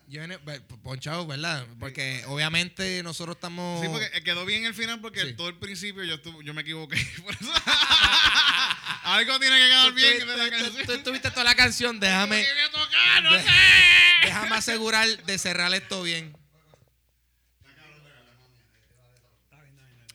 [0.09, 0.41] Yo en el-
[0.83, 1.67] ponchado, ¿verdad?
[1.79, 3.83] Porque obviamente nosotros estamos.
[3.83, 5.33] Sí, porque eh, quedó bien el final porque Sí.
[5.35, 6.97] todo el principio yo, estuve- yo me equivoqué.
[7.25, 7.53] Por eso.
[9.05, 10.87] Algo tiene que quedar Tú- bien tú- la tú- canción.
[10.87, 13.23] tú estuviste toda la canción, déjame, ¿Qué voy a tocar?
[13.23, 13.49] No de- sé.
[14.25, 16.37] déjame asegurar de cerrar esto bien.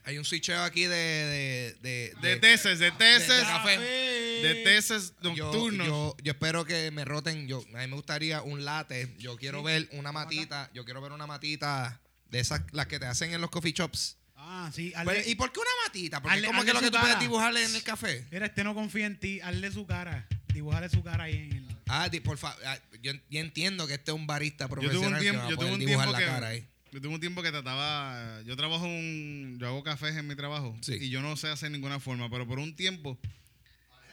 [0.06, 0.96] Hay un switcheo aquí de.
[0.96, 3.78] De, de, De tesis, de tesis, de café.
[3.80, 5.88] de tesis Yo, nocturnos.
[5.88, 7.48] yo, yo espero que me roten.
[7.48, 9.14] Yo, a mí me gustaría un latte.
[9.20, 10.70] Yo quiero ver una matita.
[10.74, 14.18] Yo quiero ver una matita de esas, las que te hacen en los coffee shops.
[14.36, 14.92] Ah, sí.
[15.06, 16.22] Pero, ¿Y por qué una matita?
[16.22, 18.26] Porque hazle- como hazle que lo su que tú puedes dibujarle en el café.
[18.30, 19.40] Mira, este no confía en ti.
[19.42, 20.28] Hazle su cara.
[20.54, 21.78] Dibujale su cara ahí en el.
[21.88, 22.58] Ah, di- por favor.
[23.02, 25.46] yo, yo entiendo que este es un barista Yo tuve profesional un que tiempo, va
[25.46, 26.68] a yo tuve poder un dibujar tiempo la que cara ahí.
[26.94, 30.78] Yo tuve un tiempo que trataba, yo trabajo un, yo hago cafés en mi trabajo
[30.82, 30.94] Sí.
[31.02, 33.18] y yo no sé hacer ninguna forma, pero por un tiempo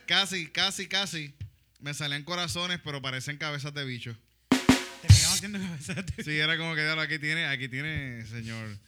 [0.07, 1.35] casi, casi, casi
[1.79, 4.16] me salían corazones, pero parecen cabezas de bicho.
[4.49, 8.79] Te miraban haciendo cabezas de Sí, era como que aquí tiene, aquí tiene señor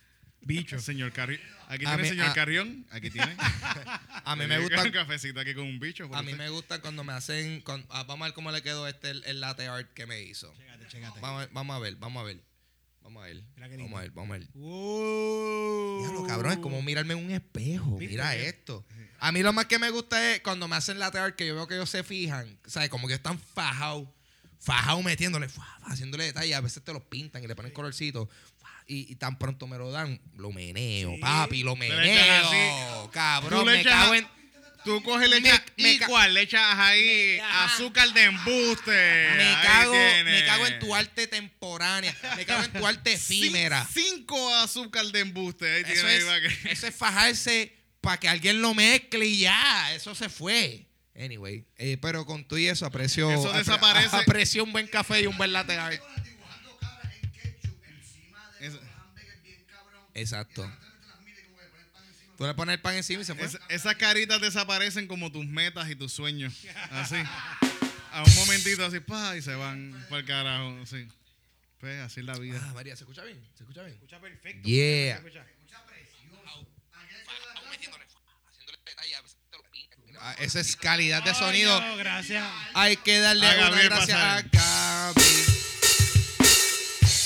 [0.41, 0.79] bicho.
[0.81, 3.35] señor Carrión, aquí tiene mí- señor a- Carrión, aquí tiene.
[4.25, 4.83] A mí me gusta.
[4.83, 6.05] un cafecito aquí con un bicho.
[6.15, 6.39] A mí usted.
[6.45, 7.61] me gusta cuando me hacen.
[7.63, 10.23] con- ah, vamos a ver cómo le quedó este el, el latte art que me
[10.23, 10.53] hizo.
[10.57, 11.21] Chécate, chécate.
[11.21, 12.41] Vamos vamos a ver, vamos a ver.
[13.03, 13.43] Vamos a ver.
[13.57, 14.49] Mira qué Vamos a ver, vamos a ver.
[14.55, 15.99] Wow.
[16.01, 17.97] Diablo, cabrón, es como mirarme en un espejo.
[17.99, 18.85] ¿Viste Mira esto.
[19.19, 21.55] A mí lo más que me gusta es cuando me hacen latte art que yo
[21.55, 22.59] veo que ellos se fijan.
[22.67, 22.89] ¿Sabes?
[22.89, 24.09] Como que están fajados.
[24.59, 26.55] Fajados metiéndole, fa, fa, haciéndole detalles.
[26.57, 28.29] A veces te los pintan y le ponen colorcito.
[28.87, 31.21] Y, y tan pronto me lo dan, lo meneo, Sí.
[31.21, 33.11] papi, lo meneo.
[33.13, 34.27] Cabrón, me cago en.
[34.85, 39.29] Tú coges le Me- echas me ca- igual, le echas ahí azúcar de embuste.
[39.37, 42.15] Me cago, me cago en tu arte temporánea.
[42.37, 43.87] Me cago en tu arte efímera.
[43.87, 45.73] Cin- Cinco azúcar de embuste.
[45.73, 46.25] Ahí Eso tiene es,
[46.67, 49.95] eso es fajarse para que alguien lo mezcle y ya.
[49.95, 50.87] Eso se fue.
[51.15, 54.17] Anyway, eh, pero con tú y eso aprecio, Eso apre- desaparece.
[54.17, 56.01] aprecio un buen café y un buen latte art.
[56.25, 56.79] dibujando
[62.43, 63.47] Tú le pones el pan encima y se fue.
[63.47, 66.53] Es- esas caritas desaparecen como tus metas y tus sueños.
[66.91, 67.15] Así.
[68.11, 70.75] A un momentito así, pa, y se van por el carajo.
[70.85, 71.07] Sí.
[71.79, 72.61] Pues así es la vida.
[72.61, 73.41] Ah, María, ¿se escucha bien?
[73.57, 73.95] ¿Se escucha bien?
[73.95, 74.69] Escucha perfecto.
[74.69, 75.17] Yeah.
[75.19, 75.47] Escucha.
[80.21, 81.81] Ah, esa es calidad de Ay, sonido.
[81.81, 82.45] no, gracias.
[82.75, 84.43] Hay que darle A una gracias a.
[84.43, 85.23] Gaby.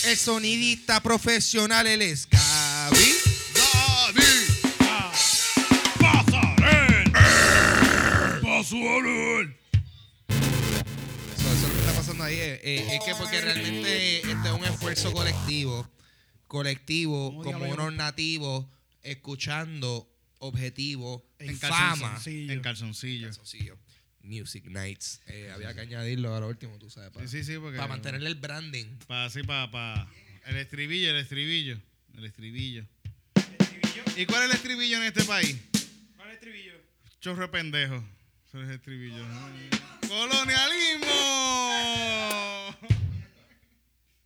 [0.05, 2.96] El sonidista profesional, él es Gaby.
[8.67, 8.77] Eso,
[11.37, 12.35] eso es lo que está pasando ahí.
[12.35, 15.89] eh, eh, es que porque realmente este es un esfuerzo colectivo.
[16.49, 18.67] Colectivo, ¿Cómo como unos nativos,
[19.03, 21.97] escuchando objetivo, En en calzoncillo.
[22.07, 22.21] fama.
[22.21, 22.47] Sí.
[22.51, 23.31] En calzoncillo.
[24.23, 25.21] Music Nights.
[25.27, 27.11] Eh, había que añadirlo a lo último, tú sabes.
[27.11, 27.79] Para, Sí, sí, sí, porque.
[27.79, 28.87] mantenerle el branding.
[29.07, 30.09] Para así, para, para.
[30.47, 31.79] El estribillo, el estribillo.
[32.17, 32.85] El estribillo.
[33.35, 34.03] ¿Estribillo?
[34.17, 35.57] ¿Y cuál es el estribillo en este país?
[36.17, 36.73] ¿Cuál es el estribillo?
[37.21, 38.05] Chorro de pendejo.
[38.47, 39.25] Eso es estribillo.
[40.09, 41.07] ¡Colonialismo!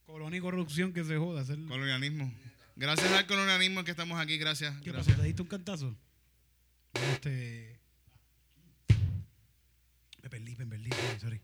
[0.07, 1.43] Colonia y corrupción que se joda.
[1.43, 2.33] hacer- Colonialismo.
[2.77, 4.75] Gracias al colonialismo que estamos aquí, gracias.
[4.83, 5.09] ¿Qué gracias.
[5.17, 5.21] pasó?
[5.23, 5.97] ¿Te diste un cantazo?
[7.13, 7.79] Este.
[10.23, 11.41] Me perdí, me perdí, sorry.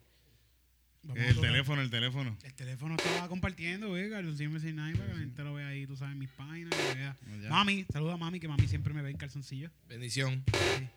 [1.03, 2.37] Vamos El teléfono, el teléfono.
[2.43, 5.97] El teléfono estaba compartiendo, venga, el 169 para que la gente lo vea ahí, tú
[5.97, 6.75] sabes, en mis páginas.
[6.75, 7.17] que vea.
[7.43, 7.49] Ya.
[7.49, 9.71] Mami, saluda a mami, que mami siempre me ve en calzoncillo.
[9.89, 10.43] Bendición.
[10.53, 10.89] Sí.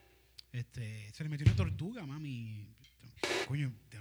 [0.51, 2.67] Este, se le metió una tortuga, mami.
[3.47, 3.97] Coño, te,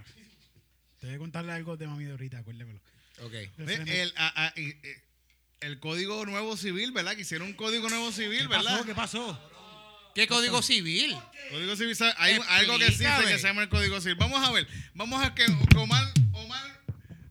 [0.99, 2.79] te voy a contarle algo de mami de ahorita, acuérdemelo.
[3.21, 3.33] Ok.
[3.87, 5.03] El, a- a- y- eh,
[5.61, 7.15] el código nuevo civil, ¿verdad?
[7.15, 8.63] Que hicieron un código nuevo civil, ¿Qué ¿verdad?
[8.71, 8.85] pasó?
[8.85, 9.51] ¿Qué pasó?
[10.15, 11.15] ¿Qué código civil?
[11.51, 14.15] Código civil, hay algo que existe que se llama el código civil.
[14.15, 15.45] Vamos a ver, vamos a que
[15.77, 16.81] Omar, Omar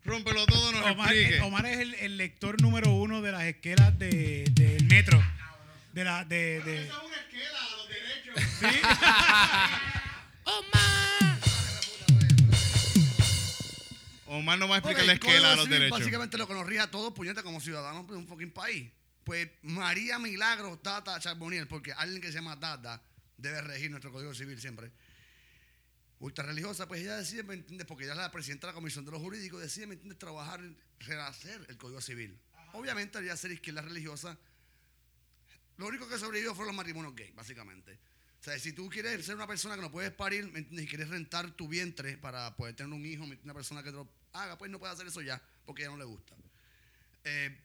[0.05, 1.37] Rómpelo todo nos Omar, explique.
[1.39, 5.23] eh, Omar es el, el lector número uno de las esquelas de, del metro.
[5.93, 7.58] De la, de, de, Esa es una esquela.
[8.41, 8.67] ¿Sí?
[10.45, 11.39] ¡Omar!
[14.27, 15.99] Omar no va a explicar la el esquela a los derechos.
[15.99, 18.91] Básicamente lo que nos rige a todos, puñeta, como ciudadanos de un fucking país.
[19.25, 23.03] Pues María Milagro Tata Charboniel, porque alguien que se llama Tata
[23.37, 24.91] debe regir nuestro Código Civil siempre.
[26.21, 27.87] Ultra religiosa, pues ella decide, ¿me entiendes?
[27.87, 30.19] Porque ella es la presidenta de la Comisión de los Jurídicos, decide, ¿me entiendes?
[30.19, 32.39] Trabajar, en rehacer el Código Civil.
[32.73, 34.37] Obviamente, al ser izquierda religiosa,
[35.77, 37.99] lo único que sobrevivió fueron los matrimonios gay, básicamente.
[38.41, 40.51] O sea, si tú quieres ser una persona que no puedes parir.
[40.71, 44.09] Y quieres rentar tu vientre para poder tener un hijo, una persona que te lo
[44.33, 46.35] haga, pues no puede hacer eso ya, porque a ella no le gusta.
[47.25, 47.59] Eh,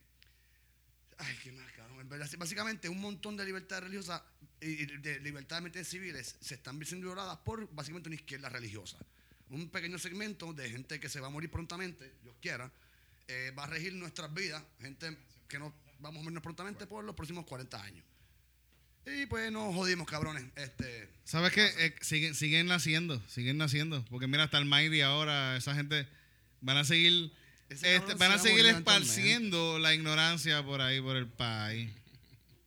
[1.18, 2.10] ay, qué más, cabrón.
[2.38, 4.22] Básicamente, un montón de libertades religiosas
[4.62, 8.98] y de libertades civiles se están siendo violadas por básicamente una izquierda religiosa.
[9.50, 12.72] Un pequeño segmento de gente que se va a morir prontamente, Dios quiera,
[13.28, 17.16] eh, va a regir nuestras vidas, gente que no vamos a morirnos prontamente por los
[17.16, 18.06] próximos 40 años.
[19.06, 20.46] Y pues nos jodimos, cabrones.
[20.56, 21.66] Este, ¿Sabes qué?
[21.80, 24.04] Eh, siguen, siguen naciendo, siguen naciendo.
[24.06, 26.08] Porque mira, hasta el Mayri ahora, esa gente
[26.62, 27.32] van a seguir,
[27.70, 31.90] este, van a seguir esparciendo la ignorancia por ahí, por el país.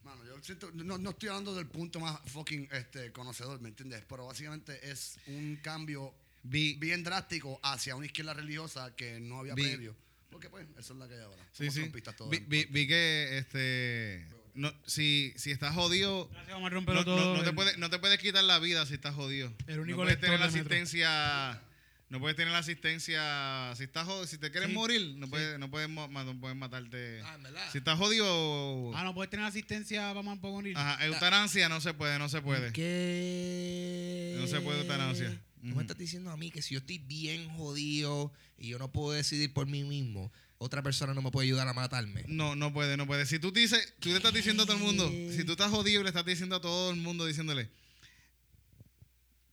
[0.05, 4.03] mano, yo siento- no, no estoy hablando del punto más fucking este, conocedor, ¿me entiendes?
[4.09, 9.55] Pero básicamente es un cambio Vi, bien drástico hacia una izquierda religiosa que no había
[9.55, 9.97] Vi- previo.
[10.31, 11.43] Porque pues, eso es la que hay ahora.
[11.53, 12.29] sí, Somos sí.
[12.31, 17.37] Vi, vi- vi que este no, si, si estás jodido, Gracias, Omar no, no- todo.
[17.37, 19.53] no te puedes, no te puedes quitar la vida si estás jodido.
[19.67, 21.63] El único no puedes tener la asistencia.
[22.09, 23.73] No puedes tener la asistencia.
[23.77, 27.21] Si estás jodido, si te quieres Sí, morir, no puedes, no puedes, no puedes matarte.
[27.25, 27.37] Ah.
[27.73, 28.95] Si estás jodido.
[28.97, 30.77] Ah, no puedes tener asistencia, vamos a morir.
[30.79, 32.73] Ajá, eutanasia no se puede, no se puede.
[32.73, 34.37] ¿Qué?
[34.41, 35.31] No se puede eutanasia.
[35.61, 35.77] Tú Ujú.
[35.77, 39.11] me estás diciendo a mí que si yo estoy bien jodido y yo no puedo
[39.13, 42.25] decidir por mí mismo, otra persona no me puede ayudar a matarme.
[42.29, 43.27] No, no puede, no puede.
[43.27, 46.03] Si tú dices, tú le estás diciendo a todo el mundo, si tú estás jodido
[46.03, 47.71] le estás diciendo a todo el mundo diciéndole,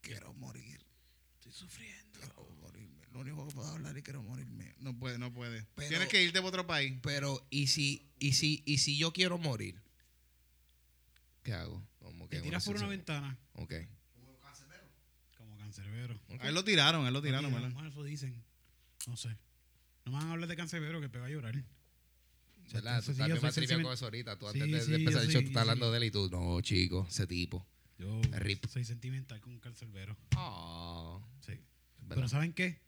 [0.01, 0.79] quiero morir,
[1.35, 2.19] Estoy sufriendo.
[2.19, 4.73] quiero morirme, lo único que puedo hablar es quiero morirme.
[4.79, 5.65] No puede, no puede.
[5.75, 6.97] Pero- Tienes que irte a otro país.
[7.03, 9.81] Pero, ¿y si, y si, y si yo quiero morir?
[11.43, 11.85] ¿Qué hago?
[11.99, 13.73] Como que Te tiras por una ventana, Ok.
[15.37, 16.19] como cancerbero.
[16.39, 17.71] A él lo tiraron, a él lo tiraron, ¿verdad?
[17.87, 18.41] eso dicen.
[19.07, 19.35] No sé.
[20.05, 21.53] No me van a hablar de cancerbero que pega a llorar.
[22.71, 22.99] ¿Verdad?
[22.99, 24.37] Entonces, Tú sí, soy más con eso ahorita.
[24.37, 26.11] Tú Sí, antes de, de sí, empezar el show, tú estás hablando de él y
[26.11, 27.65] tú, no, chico, ese tipo.
[27.97, 28.65] Yo Rip.
[28.65, 30.17] soy sentimental con un cancerbero.
[30.35, 31.19] Ah.
[32.09, 32.81] Pero ¿saben qué?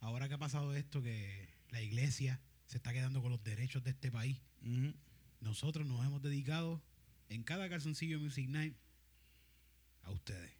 [0.00, 3.90] Ahora que ha pasado esto, que la iglesia se está quedando con los derechos de
[3.90, 4.38] este país,
[5.40, 6.82] nosotros nos hemos dedicado
[7.28, 8.74] en cada calzoncillo Music Night
[10.02, 10.52] a ustedes.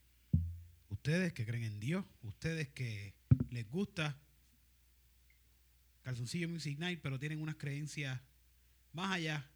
[0.88, 3.14] Ustedes que creen en Dios, ustedes que
[3.50, 4.18] les gusta
[6.02, 8.20] Calzoncillo Music Night, pero tienen unas creencias
[8.92, 9.48] más allá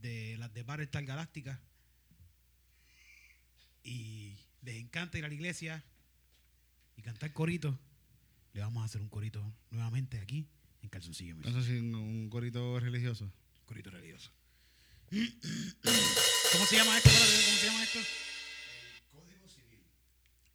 [0.00, 1.60] de las de Battlestar Galáctica
[3.82, 5.84] y les encanta ir a la iglesia
[6.96, 7.74] y cantar coritos,
[8.52, 10.46] le vamos a hacer un corito nuevamente aquí
[10.82, 13.32] en Calzoncillo Music sí, un- corito religioso.
[13.64, 14.30] Corito religioso.
[15.10, 17.10] ¿Cómo se llama esto?
[17.10, 17.98] ¿Cómo se llama esto?
[17.98, 19.80] El Código Civil.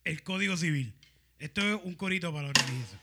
[0.03, 0.93] El Código Civil.
[1.39, 2.99] Esto es un corito para los religiosos.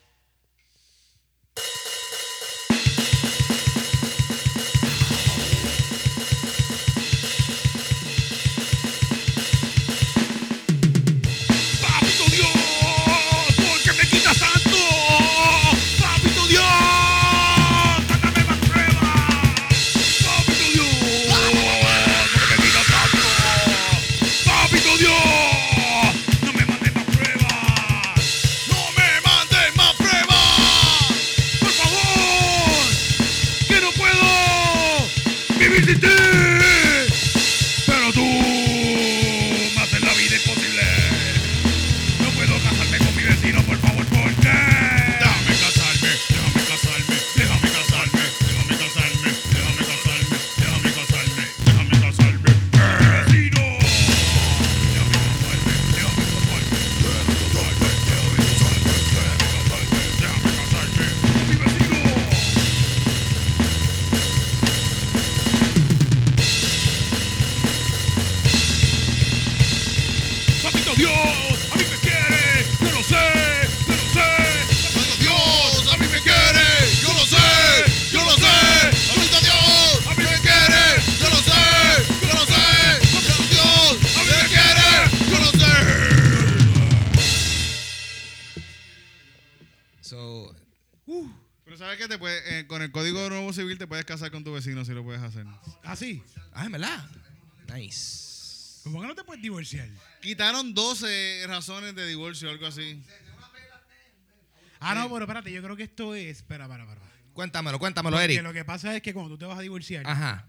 [100.74, 103.00] Quitaron 12 razones de divorcio o algo así.
[104.80, 106.38] Ah, no, pero espérate, yo creo que esto es...
[106.38, 107.00] Espera, para, para.
[107.32, 108.42] Cuéntamelo, cuéntamelo, Que Eric.
[108.42, 110.46] lo que pasa es que cuando tú te vas a divorciar, Ajá.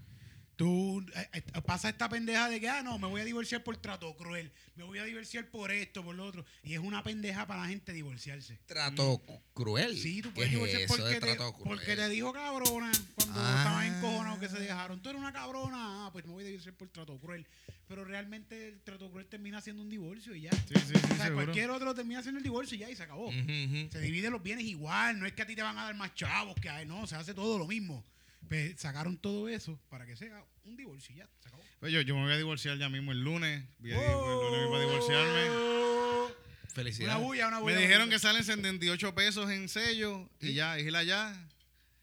[0.56, 3.76] Tú eh, eh, pasa esta pendeja de que, ah, no, me voy a divorciar por
[3.76, 6.44] trato cruel, me voy a divorciar por esto, por lo otro.
[6.62, 8.58] Y es una pendeja para la gente divorciarse.
[8.66, 9.20] Trato
[9.52, 9.96] cruel.
[9.98, 11.68] Sí, tú ¿Qué puedes es divorciar eso porque de te, trato cruel?
[11.78, 13.56] porque te dijo cabrona cuando Ah.
[13.58, 15.00] estaban encojonados que se dejaron.
[15.02, 17.46] Tú eres una cabrona, ah, pues me voy a divorciar por trato cruel.
[17.86, 20.50] Pero realmente el trato cruel termina siendo un divorcio y ya.
[20.52, 21.34] Sí, sí, sí, o sea, seguro.
[21.44, 23.30] cualquier otro termina siendo el divorcio y ya, y se acabó.
[23.30, 26.12] Se dividen los bienes igual, no es que a ti te van a dar más
[26.14, 28.02] chavos que a él, no, se hace todo lo mismo.
[28.48, 31.62] Pues sacaron todo eso para que sea un divorcio y ya, se acabó.
[31.80, 33.64] Pues yo, yo me voy a divorciar ya mismo el lunes.
[33.78, 35.50] Voy a, el lunes mismo a divorciarme.
[35.50, 37.22] Una Felicidades.
[37.24, 41.34] bulla, una Me dijeron que salen 78 pesos en sello y ya, ir allá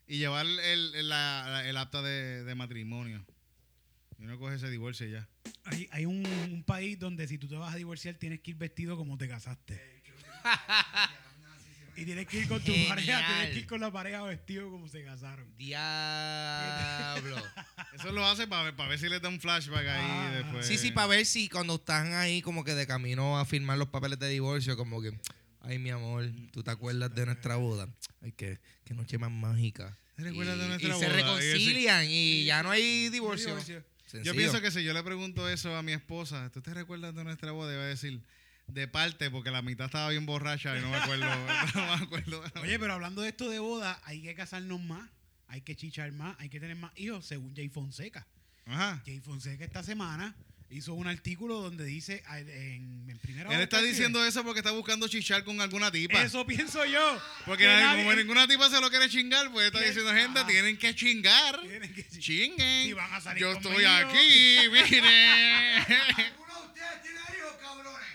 [0.08, 3.24] y llevar el, el, la- el acta de, de matrimonio.
[4.18, 5.28] Y uno coge ese divorcio y ya.
[5.66, 8.58] Hay, hay un, un país donde si tú te vas a divorciar tienes que ir
[8.58, 10.02] vestido como te casaste.
[11.96, 12.90] y tienes que ir con tu Genial.
[12.90, 15.48] pareja, tienes que ir con la pareja vestido como se casaron.
[15.58, 17.38] Diablo.
[17.94, 20.32] Eso lo hace para ver, para ver si le da un flashback ahí Ah.
[20.36, 20.66] después.
[20.66, 23.90] Sí, sí, para ver si cuando están ahí como que de camino a firmar los
[23.90, 25.12] papeles de divorcio, como que,
[25.62, 27.88] ay, mi amor, ¿tú te acuerdas de nuestra boda?
[28.22, 29.98] Ay, qué, qué noche más mágica.
[30.16, 31.20] ¿Te recuerdas y, de nuestra y se boda?
[31.20, 33.48] Y reconcilian y, ya no hay divorcio.
[33.50, 33.84] divorcio.
[34.24, 37.24] Yo pienso que si yo le pregunto eso a mi esposa, ¿tú te recuerdas de
[37.24, 37.74] nuestra boda?
[37.74, 38.22] Y va a decir,
[38.68, 41.26] de parte, porque la mitad estaba bien borracha y no me acuerdo.
[41.76, 42.44] no me acuerdo.
[42.62, 45.10] Oye, pero hablando de esto de boda, hay que casarnos más,
[45.48, 48.26] hay que chichar más, hay que tener más hijos, según Jay Fonseca.
[48.66, 49.02] Ajá.
[49.06, 50.36] Jay Fonseca esta semana
[50.70, 54.72] hizo un artículo donde dice en, en primera Él está que diciendo eso porque está
[54.72, 56.20] buscando chichar con alguna tipa.
[56.24, 57.22] Eso pienso yo.
[57.46, 60.48] Porque nadie- como ninguna tipa se lo quiere chingar, pues está diciendo, gente, Ajá.
[60.48, 61.60] tienen que chingar.
[61.62, 62.86] Tienen que- Chinguen.
[62.88, 63.80] Si van a salir Yo conmigo.
[63.82, 65.02] estoy aquí, mire.
[66.26, 68.08] ¿Alguno de ustedes tiene hijos, cabrones?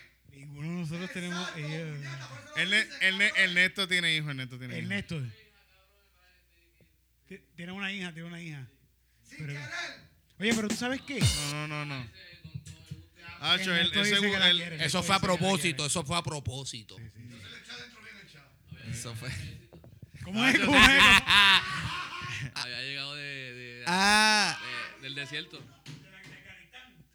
[0.89, 1.71] Nosotros tenemos hijos.
[2.57, 4.83] el, Ne- el, Ne- el Neto tiene hijo, el Neto tiene hijo.
[4.85, 5.21] Ernesto.
[7.29, 8.67] Ti- Tiene una hija, tiene una hija.
[9.29, 9.69] Sin Pero- querer.
[10.41, 11.19] Oye, pero tú sabes qué?
[11.53, 12.11] No, no, no, no.
[13.55, 14.19] Él, Ernesto él
[14.57, 14.85] quiere.
[14.85, 16.97] Eso fue a propósito, eso fue a propósito.
[16.97, 17.13] Bien
[18.27, 18.91] echado.
[18.91, 19.31] Eso fue.
[20.25, 20.59] ¿Cómo es?
[20.59, 21.03] ¿Cómo es?
[22.55, 24.59] Había llegado de, de- Ah,
[24.97, 25.61] de- del desierto.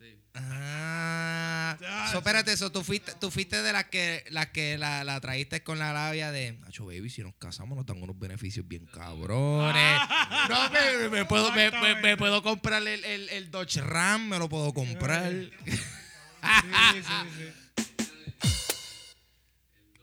[0.03, 0.17] Sí.
[0.35, 1.77] ah.
[2.11, 5.63] So, espérate, eso, tú fuiste, tú fuiste de las que, las que la, la traíste
[5.63, 9.99] con la labia de, Nacho, baby, si nos casamos nos dan unos beneficios bien cabrones.
[10.49, 14.37] No, me, me puedo, me, me- me puedo comprar el, el, el Dodge Ram, me
[14.39, 15.31] lo puedo comprar.
[15.31, 17.01] Sí, sí,
[17.37, 17.53] sí.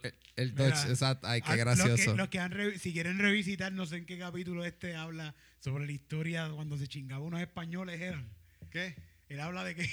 [0.03, 1.27] El, el Dodge, Mira, exacto.
[1.27, 1.89] Ay, qué Ah, gracioso.
[1.91, 4.95] Los que, los que han re- si quieren revisitar, no sé en qué capítulo este
[4.95, 8.27] habla sobre la historia cuando se chingaba unos españoles eran.
[8.71, 8.95] ¿Qué?
[9.31, 9.89] Él habla de que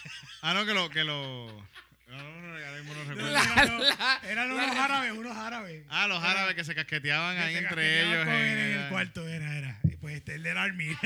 [0.42, 0.88] Ah, no, que lo.
[0.90, 1.66] Que lo
[2.08, 3.28] no, no, no, ahora mismo no recuerdo.
[3.36, 5.84] eran, unos- eran unos árabes, unos árabes.
[5.90, 8.24] Ah, los Era- árabes que se casqueteaban que ahí se entre casqueteaban ellos.
[8.24, 9.78] con él en eh, el cuarto era, era.
[10.00, 10.88] Pues este, el del Army.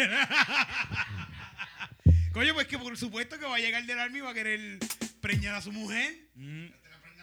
[2.32, 4.34] Coño, pues que por supuesto que va a llegar el del Army y va a
[4.34, 4.78] querer
[5.20, 6.14] preñar a su mujer.
[6.36, 6.66] mm,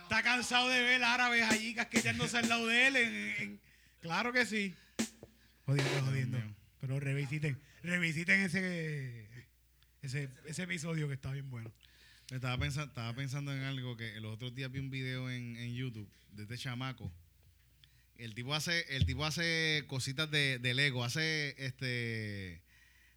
[0.04, 2.96] Está cansado de ver árabes allí casqueteándose al lado de él.
[2.96, 3.60] en- en-
[4.02, 4.76] Claro que sí.
[5.66, 6.38] Jodiendo, jodiendo.
[6.82, 9.28] Pero revisiten, revisiten ese,
[10.02, 11.72] ese, ese episodio que está bien bueno.
[12.32, 15.74] Estaba pensando, estaba pensando en algo que los otros días vi un video en, en
[15.76, 17.12] YouTube de este chamaco.
[18.18, 22.62] El tipo hace, el tipo hace cositas de, de Lego, hace este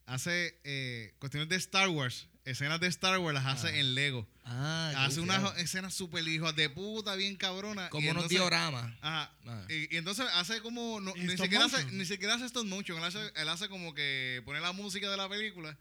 [0.07, 4.27] hace eh, cuestiones de Star Wars, escenas de Star Wars las hace en Lego.
[4.45, 7.89] Ah, hace unas escenas super hijos de puta, bien cabrona.
[7.91, 8.93] Como unos dioramas.
[9.01, 9.33] Ajá.
[9.47, 9.67] Ah.
[9.69, 11.01] Y, y entonces hace como.
[11.01, 12.99] no- ¿En ni, siquiera hace, ni siquiera hace stop motion.
[12.99, 15.77] Él hace, él hace como que pone la música de la película.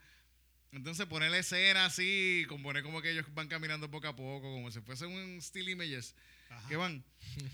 [0.71, 2.45] Entonces pone la escena así.
[2.47, 4.51] Compone como que ellos van caminando poco a poco.
[4.51, 6.15] Como si fuese un still images.
[6.49, 6.67] Ajá.
[6.69, 7.03] Que van.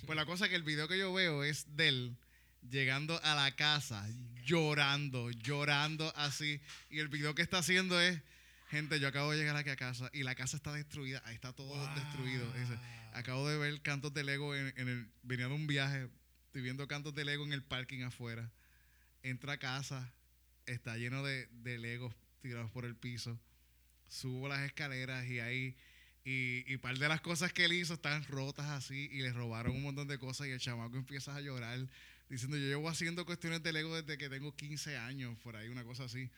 [0.05, 2.17] Pues la cosa es que el video que yo veo es de él
[2.69, 4.07] llegando a la casa,
[4.43, 6.59] llorando, llorando así.
[6.89, 8.19] Y el video que está haciendo es.
[8.69, 11.21] Gente, yo acabo de llegar aquí a casa y la casa está destruida.
[11.25, 11.95] Ahí está todo Wow.
[11.95, 12.51] destruido.
[12.51, 12.77] Dice,
[13.13, 15.07] acabo de ver cantos de Lego en, en el.
[15.23, 16.09] Venía de un viaje.
[16.47, 18.51] Estoy viendo cantos de Lego en el parking afuera.
[19.23, 20.13] Entra a casa.
[20.65, 23.39] Está lleno de, de Legos tirados por el piso.
[24.07, 25.75] Subo las escaleras y ahí.
[26.23, 29.09] Y, y par de las cosas que él hizo están rotas así.
[29.11, 30.47] Y le robaron un montón de cosas.
[30.47, 31.87] Y el chamaco empieza a llorar.
[32.29, 35.37] Diciendo, yo llevo haciendo cuestiones de Lego desde que tengo 15 años.
[35.39, 36.29] Por ahí, una cosa así.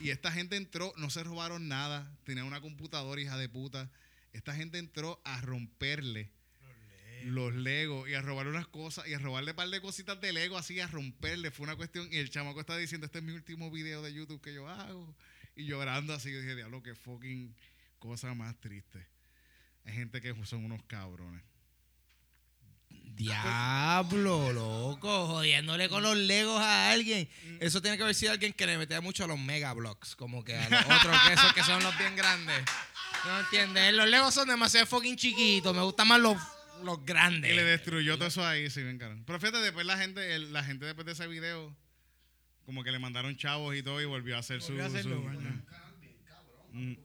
[0.00, 2.10] Y esta gente entró, no se robaron nada.
[2.24, 3.90] Tenían una computadora, hija de puta.
[4.32, 6.30] Esta gente entró a romperle
[7.24, 10.32] los Legos y a robarle unas cosas y a robarle un par de cositas de
[10.32, 11.50] Lego así, a romperle.
[11.50, 12.08] Fue una cuestión.
[12.10, 15.14] Y el chamaco está diciendo: Este es mi último video de YouTube que yo hago.
[15.60, 16.32] Y llorando así.
[16.32, 17.54] Yo dije: Diablo, qué fucking
[17.98, 19.06] cosa más triste.
[19.84, 21.42] Hay gente que son unos cabrones.
[23.20, 27.28] Diablo, loco, jodiéndole con los legos a alguien.
[27.60, 30.42] Eso tiene que haber sido alguien que le metía mucho a los mega blocks, como
[30.44, 32.62] que a los otros que esos que son los bien grandes.
[33.26, 36.36] No entiendes, los legos son demasiado fucking chiquitos, me gustan más los,
[36.82, 37.52] los grandes.
[37.52, 39.22] Y le destruyó todo eso ahí, sí, ven, cabrón.
[39.26, 41.76] Pero fíjate, después la gente, el- la gente después de ese video,
[42.70, 44.68] como que le mandaron chavos y todo y volvió a hacer su.
[44.68, 46.76] Volvió a hacerlo, su-.
[46.78, 46.96] Mm.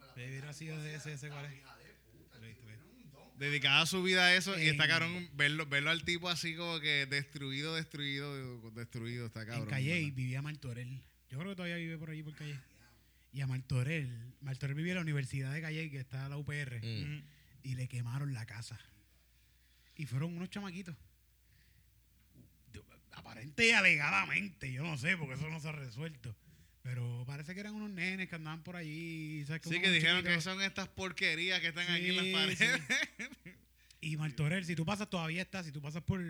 [3.40, 6.80] Dedicada a su vida a eso y está cabrón verlo, verlo al tipo así como
[6.80, 9.64] que destruido, destruido, destruido, está cabrón.
[9.64, 10.16] en Calle ¿verdad?
[10.16, 11.02] vivía Martorell.
[11.32, 12.60] Yo creo que todavía vive por allí por Calle.
[13.34, 14.08] Y a Martorell,
[14.42, 17.24] Martorell vivía en la Universidad de Calle, que está la UPR, Mm.
[17.64, 18.80] y le quemaron la casa.
[19.98, 20.96] Y fueron unos chamaquitos.
[23.16, 26.36] Aparente y alegadamente, yo no sé, porque eso no se ha resuelto.
[26.84, 29.44] Pero parece que eran unos nenes que andaban por allí.
[29.48, 29.64] ¿sabes?
[29.68, 32.82] Sí, que dijeron que son estas porquerías que están aquí en las paredes.
[34.02, 35.64] Y Martorell, si tú pasas, todavía está.
[35.64, 36.22] Si tú pasas por,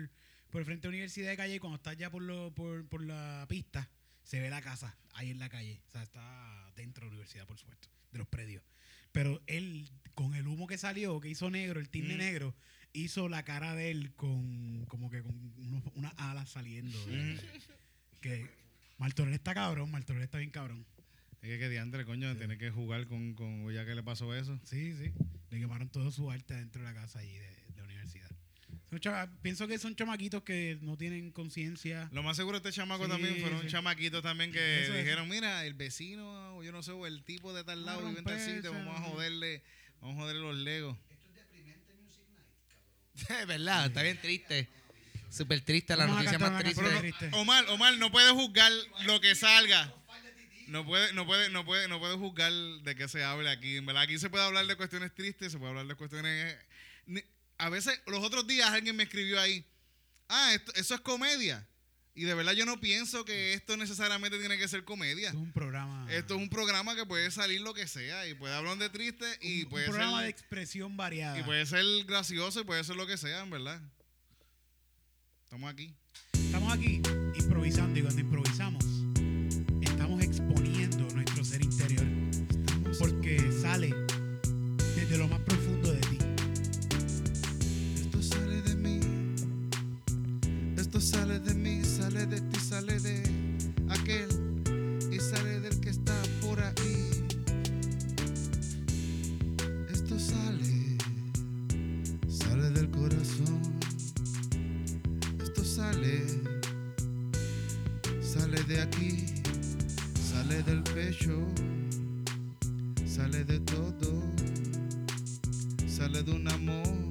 [0.50, 3.02] por el frente de la Universidad de Calle, cuando estás ya por, lo, por, por
[3.02, 3.90] la pista,
[4.22, 5.82] se ve la casa ahí en la calle.
[5.88, 8.62] O sea, está dentro de la universidad, por supuesto, de los predios.
[9.12, 12.18] Pero él, con el humo que salió, que hizo negro, el tinte Mm.
[12.18, 12.54] negro,
[12.96, 16.98] hizo la cara de él con como que con unos- unas alas saliendo.
[17.06, 17.38] de-
[18.20, 18.46] que
[18.98, 20.84] Martorell está cabrón, Martorell está bien cabrón.
[21.42, 23.70] Es que, que diantre, coño, tiene que jugar con, con.
[23.72, 24.58] Ya que le pasó eso.
[24.64, 25.12] Sí, sí.
[25.50, 28.30] Le quemaron todo su arte dentro de la casa allí de, de la universidad.
[28.98, 32.08] Chava- pienso que son chamaquitos que no tienen conciencia.
[32.12, 33.68] Lo más seguro, este chamaco Sí, también fueron sí.
[33.68, 35.04] chamaquitos también que Eso es.
[35.04, 38.20] dijeron: Mira, el vecino, o yo no sé, o el tipo de tal lado vive
[38.20, 39.62] en tal sitio, romperse, vamos a joderle,
[40.00, 40.96] vamos a joderle los legos.
[43.40, 44.68] Es verdad, está bien triste.
[45.30, 47.10] Súper triste, la Vamos a noticia cantar más una triste.
[47.20, 47.34] canción.
[47.40, 48.72] Omar, Omar, no puede juzgar
[49.04, 49.92] lo que salga.
[50.68, 53.76] No puede, no puede, no puede, no puede juzgar de qué se hable aquí.
[53.76, 56.56] En verdad, aquí se puede hablar de cuestiones tristes, se puede hablar de cuestiones.
[57.06, 57.22] ni-
[57.58, 59.64] A veces, los otros días alguien me escribió ahí,
[60.28, 61.66] ah, esto- eso es comedia.
[62.16, 65.28] Y de verdad yo no pienso que esto necesariamente tiene que ser comedia.
[65.28, 66.06] Esto es un programa.
[66.10, 69.26] Esto es un programa que puede salir lo que sea y puede hablar de triste
[69.42, 71.38] y un puede programa de ser expresión variada.
[71.38, 73.82] y puede ser gracioso y puede ser lo que sea, en verdad.
[75.44, 75.94] Estamos aquí.
[76.32, 77.02] Estamos aquí
[77.34, 78.84] improvisando y cuando improvisamos
[79.82, 82.06] estamos exponiendo nuestro ser interior
[82.98, 84.05] porque sale
[92.28, 93.22] de ti, sale de
[93.88, 94.28] aquel
[95.10, 97.26] y sale del que está por ahí.
[99.92, 100.98] Esto sale,
[102.28, 103.60] sale del corazón.
[105.42, 106.24] Esto sale,
[108.20, 109.26] sale de aquí,
[110.30, 111.46] sale del pecho,
[113.06, 114.22] sale de todo,
[115.86, 117.06] sale de un amor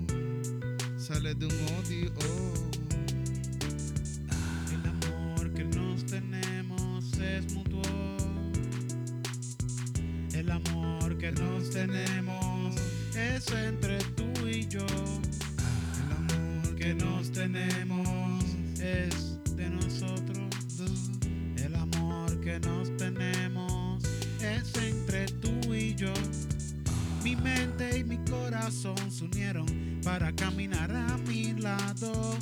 [1.08, 2.75] sale de un odio.
[5.96, 7.82] Nos tenemos es mutuo.
[10.34, 12.76] El amor que nos tenemos
[13.16, 14.86] es entre tú y yo.
[16.02, 18.44] El amor que nos tenemos
[18.78, 20.50] es de nosotros.
[21.56, 24.04] El amor que nos tenemos
[24.42, 26.14] es entre tú y yo.
[27.24, 29.66] Mi mente y mi corazón se unieron
[30.04, 32.38] para caminar a mi lado,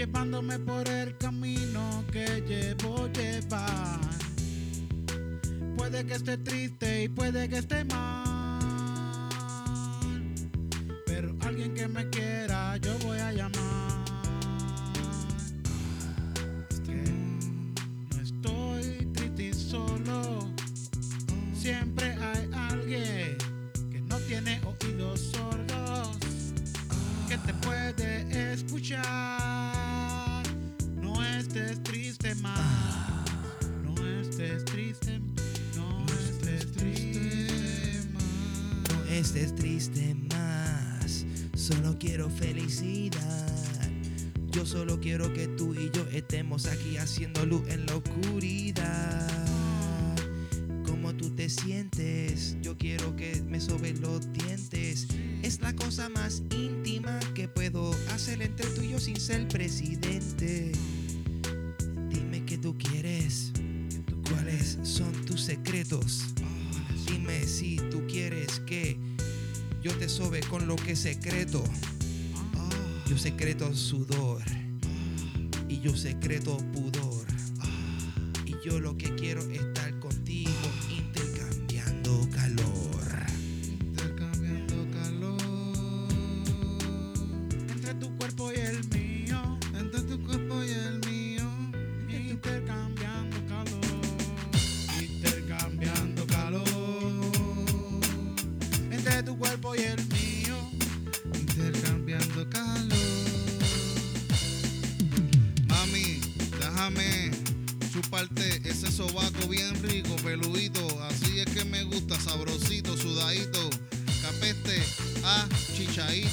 [0.00, 4.00] llevándome por el camino que llevo llevar.
[5.76, 8.29] Puede que esté triste y puede que esté mal,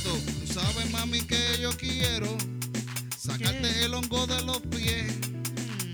[0.04, 2.38] Tú sabes, mami, que yo quiero
[3.18, 5.14] sacarte el hongo de los pies.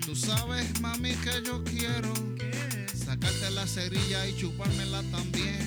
[0.06, 5.63] Tú sabes, mami, que yo quiero ¿Qué sacarte la cerilla y chupármela también.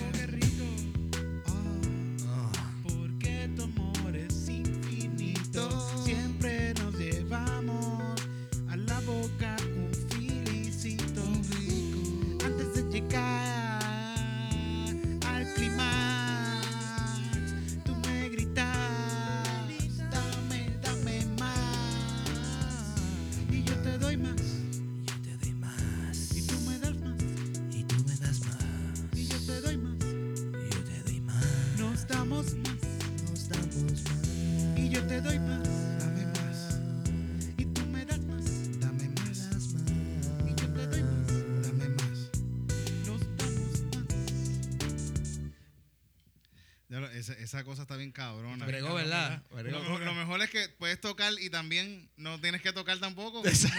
[51.46, 53.42] Y también no tienes que tocar tampoco.
[53.46, 53.74] Eso es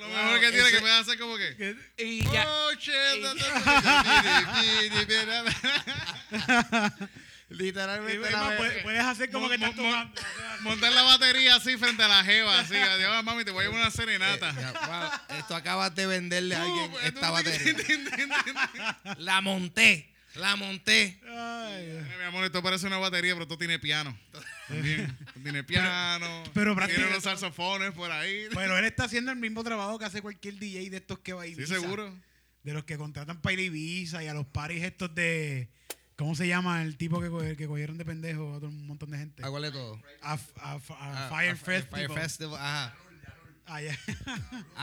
[0.00, 1.76] lo mejor que tiene, ese- que puedes hacer como que.
[1.98, 2.44] Y ya.
[2.48, 2.92] Oh, shit,
[7.50, 8.30] Y Literalmente.
[8.30, 9.74] más, puedes, puedes hacer como que estás.
[10.60, 12.74] Montar la batería así frente a la jeva, así.
[12.74, 14.50] Adiós, mami, te voy a llevar una serenata.
[14.50, 17.76] Eh, ya, wow, esto acabas de venderle a alguien Uh, esta batería.
[19.18, 20.11] La monté.
[20.36, 21.20] La monté.
[21.28, 24.16] Ay, Mi amor, esto parece una batería, pero esto tiene piano.
[24.68, 25.16] También.
[25.42, 26.42] tiene piano.
[26.54, 28.46] pero tiene prácticamente- los saxofones por ahí.
[28.54, 31.42] Pero él está haciendo el mismo trabajo que hace cualquier DJ de estos que va
[31.42, 31.74] a Sí, Ibiza.
[31.74, 32.14] seguro.
[32.62, 35.68] De los que contratan para ir a Ibiza y a los paris estos de...
[36.16, 39.10] ¿Cómo se llama el tipo que, co- que cogieron de pendejo a todo un montón
[39.10, 39.44] de gente?
[39.44, 40.00] ¿A cuál de todo?
[40.22, 40.38] A, a-
[40.74, 42.06] a Ah, Fire ah, Festival.
[42.06, 42.94] Fire Festival, ajá.
[43.66, 43.80] Ah,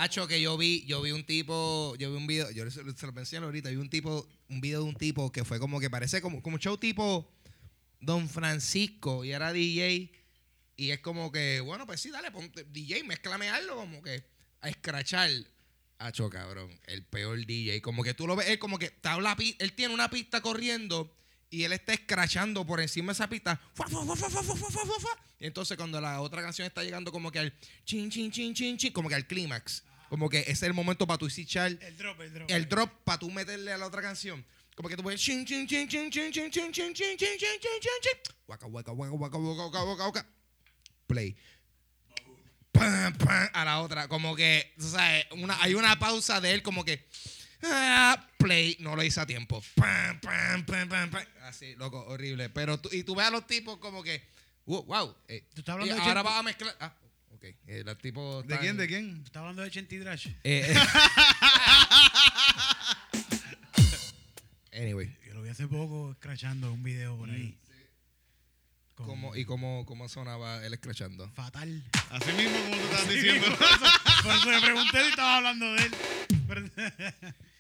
[0.28, 3.38] que yo vi, yo vi un tipo, yo vi un video, yo se, lo pensé
[3.38, 6.42] ahorita, vi un tipo, un video de un tipo que fue como que parece como,
[6.42, 7.32] como show tipo
[8.00, 10.12] Don Francisco y era DJ
[10.80, 14.24] y es como que, bueno, pues sí, dale, ponte DJ, mezclame algo, como que
[14.62, 15.30] a escrachar.
[15.98, 17.82] Hacho, cabrón, el peor DJ.
[17.82, 21.14] Como que tú lo ves, él como que está la él tiene una pista corriendo
[21.50, 23.60] y él está escrachando por encima de esa pista.
[25.40, 27.54] Y entonces cuando la otra canción está llegando como que al
[27.86, 29.84] chin, chin, chin, chin, chin, como que al clímax.
[30.10, 32.52] Como que ese es el momento para tú echar El drop, el drop.
[32.52, 34.44] el drop para tú meterle a la otra canción.
[34.76, 37.38] Como que tú puedes chin, chin, chin, chin, chin, chin, chin, chin, chin, chin, chin,
[37.38, 40.26] chin, chin, waka, waka, waka, waka, waka, waka, waka.
[41.06, 41.36] Play.
[42.72, 44.08] Pam, pam, a la otra.
[44.08, 47.08] Como que, o sea, una, hay una pausa de él como que.
[47.64, 49.62] Ah, play, no lo hice a tiempo.
[49.76, 51.24] Pam, pam, pam, pam, pam.
[51.44, 52.50] Así, loco, horrible.
[52.50, 54.22] Pero tú, y tú ves a los tipos como que.
[54.66, 55.16] Wow, wow.
[55.28, 56.76] eh, ¿Tú estás hablando y de ahora vas a mezclar.
[56.80, 56.94] Ah,
[57.34, 57.44] ok.
[57.68, 58.46] Eh, los tipos.
[58.48, 58.78] ¿De quién?
[58.78, 59.22] ¿De quién?
[59.26, 60.28] ¿Estás hablando de Chenty Drash?
[60.28, 60.76] eh, eh.
[64.74, 67.58] anyway, Yo lo vi hace poco escrachando un video por ahí.
[68.96, 71.30] Con- ¿cómo, ¿y cómo, cómo sonaba él escrachando?
[71.32, 71.84] Fatal.
[72.12, 73.48] Así mismo como tú estás diciendo.
[74.24, 75.96] Por eso le pregunté si estaba hablando de él.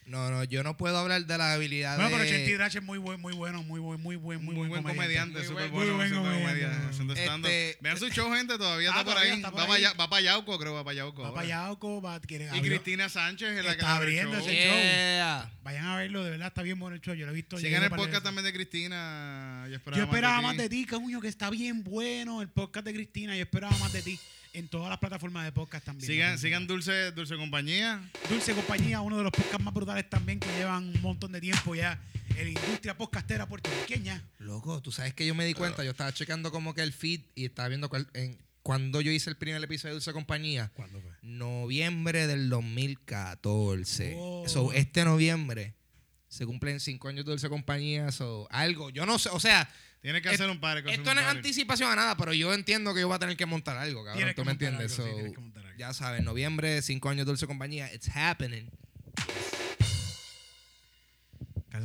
[0.05, 2.29] No, no, yo no puedo hablar de la habilidad bueno, pero de...
[2.31, 5.37] Chenty Drash es muy buen, muy bueno, muy buen, muy buen, muy, Muy buen comediante,
[5.37, 7.13] Muy súper buen- bueno muy buen comediante.
[7.13, 9.37] Este- Vean su show, gente, todavía Ah, está por todavía ahí.
[9.37, 9.69] está por va, ahí.
[9.69, 11.21] Para, Ya- va para Yauco, creo, va para Yauco.
[11.21, 14.47] Va para Yauco, va, quiere, Y abrió- Cristina Sánchez es la que Está abriendo show.
[14.49, 15.51] ese Yeah.
[15.61, 17.13] Vayan a verlo, de verdad está bien bueno el show.
[17.13, 17.59] Yo lo he visto.
[17.59, 19.67] Sigan el podcast también de Cristina.
[19.69, 22.83] Yo esperaba, Yo esperaba más más de ti, coño, que está bien bueno el podcast
[22.87, 23.35] de Cristina.
[23.35, 24.19] Yo esperaba más de ti
[24.53, 26.07] en todas las plataformas de podcast también.
[26.07, 28.01] Sigan, sigan Dulce, Dulce Compañía.
[28.29, 31.75] Dulce Compañía, uno de los podcasts más brutales también que llevan un montón de tiempo
[31.75, 31.99] ya
[32.37, 34.23] en la industria podcastera puertorriqueña.
[34.39, 37.21] Loco, tú sabes que yo me di cuenta, yo estaba checando como que el feed
[37.35, 40.71] y estaba viendo cuál- en, cuando yo hice el primer episodio de Dulce Compañía.
[40.73, 41.11] ¿Cuándo fue?
[41.21, 44.15] Noviembre del 2014.
[44.17, 44.43] Oh.
[44.47, 45.73] So, este noviembre
[46.29, 48.11] se cumplen cinco años de Dulce Compañía.
[48.13, 49.69] So, algo, yo no sé, o sea,
[50.01, 50.77] Tienes que hacer un par.
[50.77, 53.35] hacer esto no es anticipación a nada, pero yo entiendo que yo voy a tener
[53.35, 54.15] que montar algo, cabrón.
[54.19, 54.97] Tienes ¿Tú me entiendes?
[54.97, 55.77] algo, sí, So, tienes que montar algo.
[55.77, 57.93] ya sabes, noviembre, cinco años de Dulce Compañía.
[57.93, 58.69] It's happening.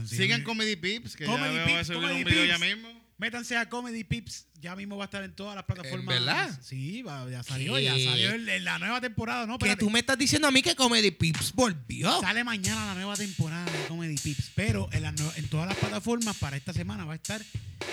[0.07, 0.43] Sigan.
[0.43, 2.67] Comedy Pips, que Comedy ya vamos a Pips, subir Comedy un video ya Pips.
[2.77, 3.04] mismo.
[3.19, 4.47] Métanse a Comedy Pips.
[4.61, 6.07] Ya mismo va a estar en todas las plataformas.
[6.15, 6.59] verdad?
[6.63, 7.75] Sí, va- ya salió.
[7.77, 7.83] ¿Qué?
[7.85, 9.59] Ya salió en, en la nueva temporada, ¿no?
[9.59, 12.21] Que tú me estás diciendo a mí que Comedy Pips volvió.
[12.21, 16.57] Sale mañana la nueva temporada de Comedy Pips, pero en, en todas las plataformas para
[16.57, 17.43] esta semana va a estar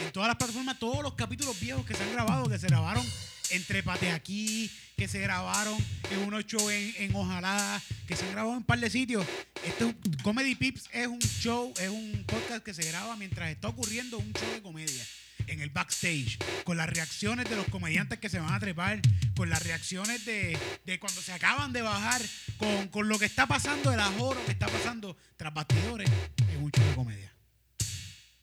[0.05, 3.05] en todas las plataformas todos los capítulos viejos que se han grabado, que se grabaron
[3.51, 5.77] entre Pate aquí, que se grabaron
[6.11, 9.25] en unos shows en, en Ojalá, que se han grabado en un par de sitios.
[9.65, 14.17] Este Comedy Pips es un show, es un podcast que se graba mientras está ocurriendo
[14.17, 15.03] un show de comedia.
[15.47, 19.01] En el backstage, con las reacciones de los comediantes que se van a trepar,
[19.35, 22.21] con las reacciones de, de cuando se acaban de bajar,
[22.57, 26.09] con, con lo que está pasando, el ajoro que está pasando tras bastidores
[26.47, 27.33] en un show de comedia.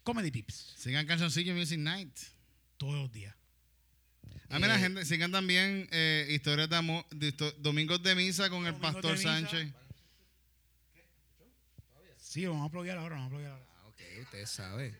[0.03, 2.19] Comedy Pips, Sigan Calzoncillo Music Night.
[2.79, 3.38] todos los días.
[4.51, 8.49] Ah, mira, Eh, gente, sigan también eh, historias de amor, de histo- Domingos de Misa
[8.49, 9.23] con el Pastor de.
[9.23, 9.69] Sánchez.
[12.17, 13.67] Sí, lo vamos a apoyar ahora, vamos a apoyar ahora.
[13.83, 14.93] Ah, ok, usted sabe.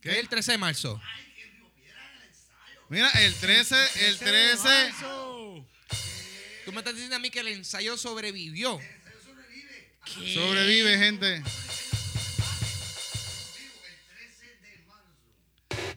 [0.00, 0.08] ¿Qué?
[0.08, 1.00] ¿Qué es el 13 de marzo?
[2.88, 3.76] Mira, el 13,
[4.08, 4.68] el 13.
[4.68, 5.66] marzo.
[6.64, 8.78] Tú me estás diciendo a mí que el ensayo sobrevivió.
[8.78, 10.34] ¿Qué?
[10.34, 11.42] Sobrevive, gente.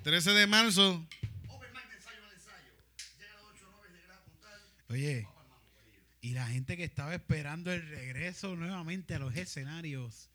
[0.04, 1.06] 13 de marzo.
[4.94, 5.28] Oye,
[6.22, 10.30] y la gente que estaba esperando el regreso nuevamente a los escenarios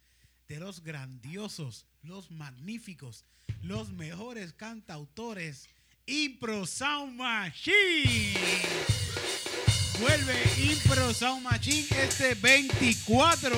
[0.48, 3.24] de los grandiosos, los magníficos,
[3.62, 5.68] los mejores cantautores,
[6.06, 8.34] Impro Sound Machine.
[10.00, 10.34] Vuelve
[10.72, 13.56] Impro Sound Machine este 24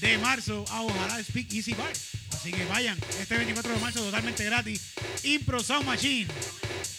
[0.00, 1.90] de marzo a Ojalá Speak Easy Bar.
[2.34, 4.92] Así que vayan, este 24 de marzo totalmente gratis.
[5.24, 6.30] Impro Sound Machine.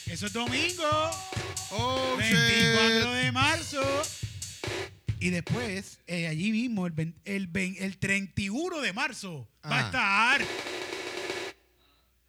[0.08, 0.84] Eso es domingo.
[1.72, 3.24] Oh, 24 shit.
[3.24, 3.82] de marzo.
[5.20, 9.80] Y después, eh, allí mismo, el, vein- el, vein- el 31 de marzo, va a
[9.80, 9.86] Ah.
[9.86, 10.48] estar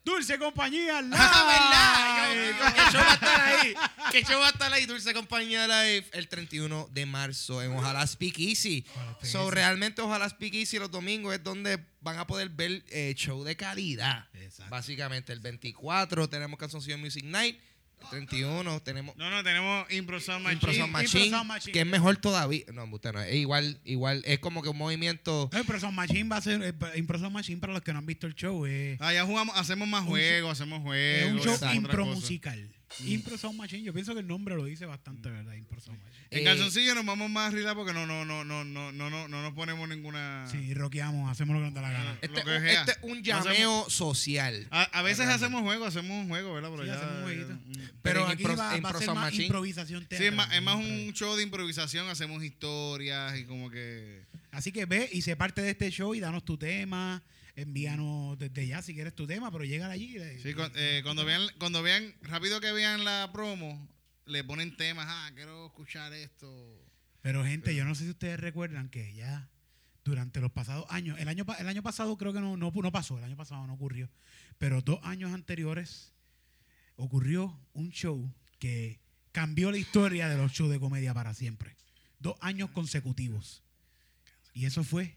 [0.04, 1.16] Dulce Compañía Live.
[1.18, 2.92] Ah, ¿verdad?
[2.92, 3.74] Yo- yo- Que show va a estar ahí.
[4.10, 4.86] Que show va a estar ahí.
[4.86, 8.84] Dulce Compañía Live el 31 de marzo en Ojalá Speak Easy.
[8.94, 13.14] Ojalá So, realmente Ojalá Speak Easy los domingos es donde van a poder ver eh,
[13.16, 14.26] show de calidad.
[14.34, 14.70] Exacto.
[14.70, 17.58] Básicamente, el 24 tenemos Calzoncillo Music Night.
[18.02, 20.54] El 31 tenemos No, no, tenemos Impro Sound Machine.
[20.54, 21.72] Impro Sound Impro Machine, Sound Machine.
[21.72, 22.64] que es mejor todavía.
[22.72, 23.20] No, usted no.
[23.22, 24.22] Es igual, igual.
[24.26, 25.48] Es como que un movimiento.
[25.52, 26.62] No, Impro Sound Machine va a ser.
[26.62, 28.66] eh, Impro Sound Machine para los que no han visto el show.
[28.66, 31.26] eh, Ah, ya jugamos, hacemos más juegos, hacemos juegos.
[31.46, 32.14] es un show impro cosa.
[32.14, 32.68] musical.
[33.00, 33.82] Impro Sound Machine.
[33.82, 35.54] Yo pienso que el nombre lo dice bastante, ¿verdad?
[35.54, 36.26] Impro Sound Machine.
[36.30, 39.28] En Eh, calzoncillo nos vamos más arriba porque no, no, no, no, no, no, no,
[39.28, 40.46] no nos ponemos ninguna.
[40.50, 42.18] Sí, rockeamos, hacemos lo que nos da la gana.
[42.22, 44.66] Este, que un- este es un No llameo social.
[44.70, 46.70] A, a veces hacemos juegos, hacemos un juego, ¿verdad?
[46.70, 47.52] Pero Sí, ya- hacemos un jueguito.
[47.52, 47.72] mm.
[47.74, 49.44] Pero Pero aquí Impro- va, va Impro a ser Sound más Machine.
[49.44, 54.22] improvisación Sí, es más, es más un show de improvisación, hacemos historias y como que...
[54.52, 57.22] Así que ve y sé parte de este show y danos tu tema.
[57.54, 60.16] Envíanos desde ya si quieres tu tema, pero llega allí.
[60.16, 63.88] y- Sí, cu- eh, cuando vean, cuando vean, rápido que vean la promo,
[64.26, 66.48] le ponen temas, ah, quiero escuchar esto.
[67.20, 69.48] Pero gente, yo no sé si ustedes recuerdan que ya
[70.04, 73.18] durante los pasados años, el año, el año pasado creo que no, no, no pasó,
[73.18, 74.10] el año pasado no ocurrió,
[74.58, 76.12] pero dos años anteriores
[76.96, 78.98] ocurrió un show que
[79.30, 81.76] cambió la historia de los shows de comedia para siempre.
[82.18, 83.62] Dos años consecutivos.
[84.54, 85.16] Y eso fue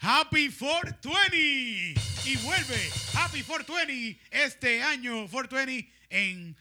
[0.00, 1.94] Happy 420.
[2.26, 6.56] Y vuelve Happy 420 este año 420 en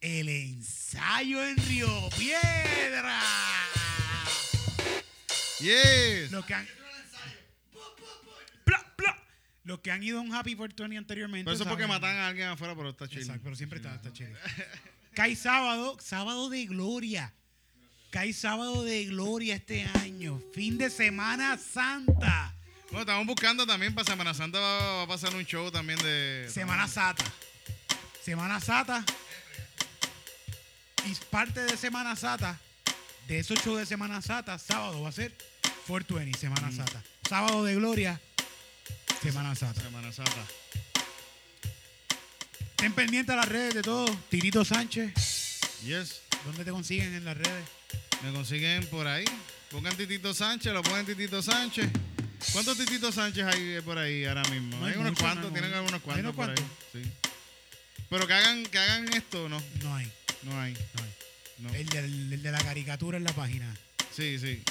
[0.00, 3.20] el ensayo en Río Piedra.
[5.60, 6.30] Yes.
[6.30, 6.68] Los que han.
[9.64, 11.44] Los que han ido a un Happy 420 anteriormente.
[11.44, 13.20] Por eso es porque saben- matan a alguien afuera, pero está chido.
[13.20, 14.30] Exacto, pero siempre está, está chido.
[15.14, 17.34] Cae sábado, sábado de gloria.
[18.10, 20.40] Cae sábado de gloria este año.
[20.54, 22.54] Fin de Semana Santa.
[22.86, 26.48] Bueno, estamos buscando también para Semana Santa va, va a pasar un show también de...
[26.50, 27.24] Semana Sata.
[28.24, 29.04] Semana Sata.
[31.04, 32.58] Y parte de Semana Sata,
[33.28, 35.32] de esos shows de Semana Sata, sábado va a ser
[35.86, 37.02] 420, Semana Sata.
[37.28, 38.20] Sábado de gloria,
[39.22, 39.80] Semana Sata.
[39.82, 40.44] Semana Santa.
[42.70, 44.10] Estén pendientes a las redes de todos.
[44.28, 45.12] Tirito Sánchez,
[45.84, 46.22] Yes.
[46.44, 47.64] ¿dónde te consiguen en las redes?
[48.24, 49.24] Me consiguen por ahí.
[49.70, 51.88] Pongan Titito Sánchez, lo ponen Titito Sánchez.
[52.52, 54.76] ¿Cuántos Titito Sánchez hay por ahí ahora mismo?
[54.78, 55.92] No hay, hay unos cuantos, no hay tienen muchos.
[55.94, 56.54] algunos ¿Hay cuantos unos por ahí.
[56.56, 56.76] cuantos?
[56.92, 58.02] Sí.
[58.08, 60.10] Pero que hagan, que hagan esto, no, No hay,
[60.44, 60.72] no hay.
[60.72, 61.10] no hay.
[61.58, 61.74] No.
[61.74, 61.96] El,
[62.32, 63.74] el de la caricatura en la página.
[64.14, 64.62] Sí, sí.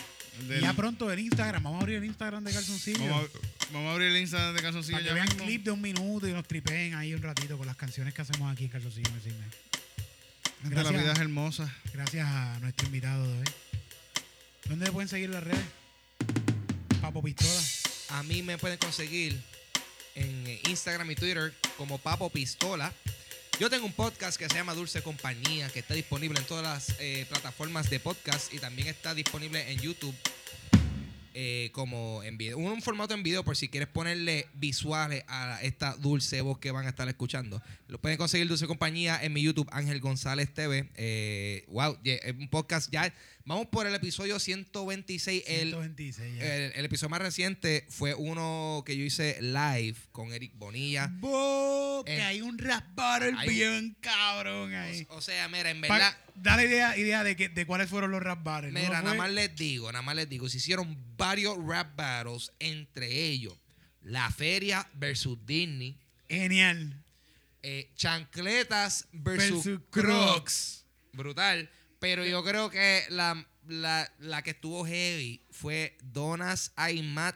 [0.47, 1.61] Del- ya pronto el Instagram.
[1.63, 2.99] Vamos a abrir el Instagram de Calzoncillo.
[3.07, 5.45] vamos, a, vamos a abrir el Instagram de Calzoncillo para que ya vean mismo.
[5.45, 8.51] clip de un minuto y nos tripeen ahí un ratito con las canciones que hacemos
[8.51, 9.09] aquí en Calzoncillo
[10.70, 11.74] Que la vida es Gracias, hermosa.
[11.93, 13.45] gracias a nuestro invitado de hoy.
[14.65, 15.63] ¿Dónde pueden seguir las redes?
[17.01, 17.61] Papo Pistola.
[18.09, 19.41] A mí me pueden conseguir
[20.15, 22.91] en Instagram y Twitter como Papo Pistola.
[23.59, 26.99] Yo tengo un podcast que se llama Dulce Compañía, que está disponible en todas las
[26.99, 30.15] eh, plataformas de podcast y también está disponible en YouTube
[31.39, 32.57] eh, como en video.
[32.57, 36.88] Un, formato en video por si quieres ponerle visuales a esta dulce voz que van
[36.88, 37.61] a estar escuchando.
[37.88, 40.89] Lo pueden conseguir Dulce Compañía en mi YouTube, Ángel González TV.
[40.95, 43.13] Eh, wow, yeah, es un podcast ya.
[43.45, 45.43] Vamos por el episodio 126.
[45.45, 46.55] El, 126 ya.
[46.55, 51.11] el, el episodio más reciente fue uno que yo hice live con Eric Bonilla.
[51.19, 55.05] Bo, que Eh, hay un rap battle hay- bien cabrón ahí.
[55.09, 58.11] O, o sea, mira, en Pa- verdad, dale idea, idea de, que, de cuáles fueron
[58.11, 58.73] los rap battles.
[58.73, 63.07] mira, nada más les digo, nada más les digo, se hicieron varios rap battles, entre
[63.25, 63.53] ellos
[64.01, 65.97] La Feria versus Disney,
[66.29, 67.03] Genial.
[67.63, 70.05] eh, Chancletas versus, Versus Crocs.
[70.07, 70.85] Crocs.
[71.13, 71.69] Brutal.
[71.99, 77.35] Pero yo creo que la, la, la que estuvo heavy fue Donas Aymat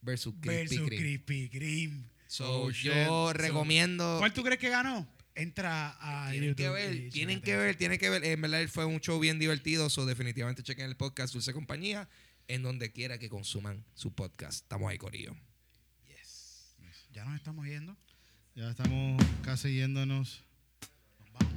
[0.00, 0.88] versus Krispy Versus.
[0.88, 2.04] Krispy Kreme.
[2.26, 4.16] So, Oh, yo recomiendo.
[4.18, 5.06] ¿Cuál tú crees que ganó?
[5.34, 8.24] Entra a Tienen YouTube que ver, tienen que ver, tienen que ver.
[8.24, 12.08] En verdad fue un show bien divertido, so definitivamente chequen el podcast Dulce Compañía
[12.48, 14.62] en donde quiera que consuman su podcast.
[14.62, 15.34] Estamos ahí, Corillo.
[17.12, 17.96] Ya nos estamos yendo.
[18.54, 20.42] Ya estamos casi yéndonos,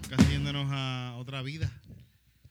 [0.09, 1.69] casi yéndonos a otra vida,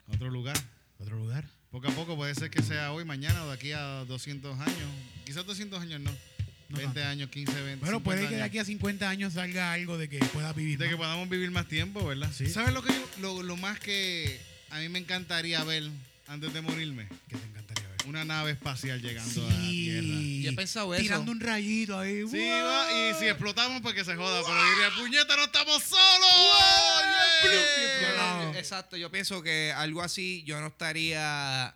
[0.07, 0.57] a otro lugar.
[0.99, 1.49] Otro lugar.
[1.70, 4.91] Poco a poco puede ser que sea hoy, mañana o de aquí a 200 años.
[5.25, 6.34] Quizás 200 años no.
[6.69, 7.09] No 20 tanto.
[7.11, 7.77] años, 15, 20.
[7.85, 10.79] Bueno, puede 50 que de aquí a 50 años salga algo de que pueda vivir.
[10.79, 12.31] De que podamos vivir más tiempo, ¿verdad?
[12.37, 12.49] Sí.
[12.49, 14.41] ¿Sabes lo que yo- lo, lo más que
[14.71, 15.85] a mí me encantaría ver
[16.27, 17.07] antes de morirme?
[17.29, 17.95] Que te encantaría ver.
[18.07, 20.03] una nave espacial llegando a Tierra.
[20.03, 20.43] Sí.
[20.43, 21.03] Yo he pensado eso.
[21.03, 22.23] Tirando un rayito ahí.
[22.31, 22.65] Sí, ¡Wow!
[22.67, 24.43] va, y si explotamos, pues que se joda.
[24.45, 26.01] Pero diría, puñeta, no estamos solos.
[27.43, 28.53] Yeah.
[28.53, 31.75] yo- exacto, yo pienso que algo así yo no estaría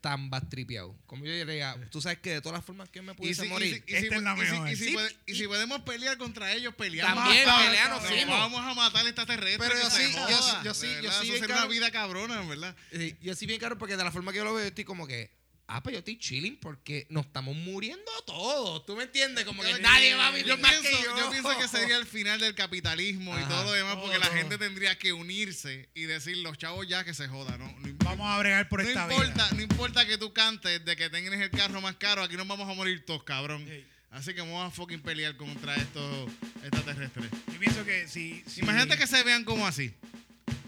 [0.00, 0.94] tan bastripeado.
[1.06, 3.82] Como yo diría, tú sabes que de todas las formas que me pudiese si, morir.
[3.86, 4.68] y si- Esta es la y si- mejor.
[4.70, 7.24] y si Sí, puede- y y- si podemos pelear contra ellos, peleamos.
[7.24, 7.66] También Vamos,
[8.06, 8.38] peleamos.
[8.38, 9.68] Vamos a matar extraterrestres.
[9.70, 12.76] Pero yo sí, yo sí- yo sí- yo Eso sería caro- una vida cabrona, ¿verdad?
[12.92, 15.06] Sí, yo sí bien claro porque de la forma que yo lo veo, estoy como
[15.06, 15.30] que,
[15.68, 18.84] ah, pues yo estoy chilling porque nos estamos muriendo todos.
[18.86, 19.44] ¿Tú me entiendes?
[19.44, 21.16] Como que Yo- nadie va a vivir yo más pienso, que yo.
[21.16, 24.58] yo pienso que sería el final del capitalismo y todo lo demás, porque la gente
[24.58, 27.66] tendría que unirse y decir, los chavos ya que se jodan, ¿no?
[27.80, 29.48] No, Vamos a bregar por no esta importa, vida.
[29.52, 32.68] no importa que tú cantes de que tengas el carro más caro, aquí nos vamos
[32.68, 33.64] a morir todos, cabrón.
[33.68, 33.84] Sí.
[34.10, 36.30] Así que vamos a fucking pelear contra estos
[36.62, 37.26] extraterrestres.
[37.52, 38.42] Yo pienso que si.
[38.46, 39.92] si- Imagínate que se vean como así.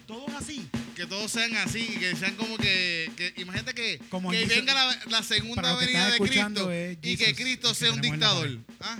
[0.07, 0.69] Todos así.
[1.01, 3.11] Que todos sean así y que sean como que.
[3.17, 7.17] que- imagínate que, Como que Jesus- venga la, la segunda venida de Cristo es y
[7.17, 8.59] que Cristo que sea un dictador.
[8.81, 8.99] ¿ah?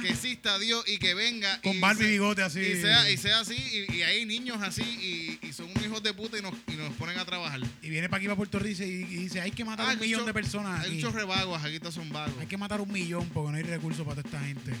[0.00, 1.60] Que exista Dios y que venga.
[1.60, 2.58] Con y se- bigote así.
[2.58, 6.02] Y sea, y sea así, y, y hay niños así, y, y son unos hijos
[6.02, 7.60] de puta y nos, y nos ponen a trabajar.
[7.82, 10.26] Y viene para aquí, para Puerto Rico y, dice: hay que matar Ah, un millón
[10.26, 10.80] de personas.
[10.80, 10.94] Hay aquí.
[10.96, 12.34] muchos rebagos, aquí todos son vagos.
[12.40, 14.72] Hay que matar un millón porque no hay recursos para toda esta gente.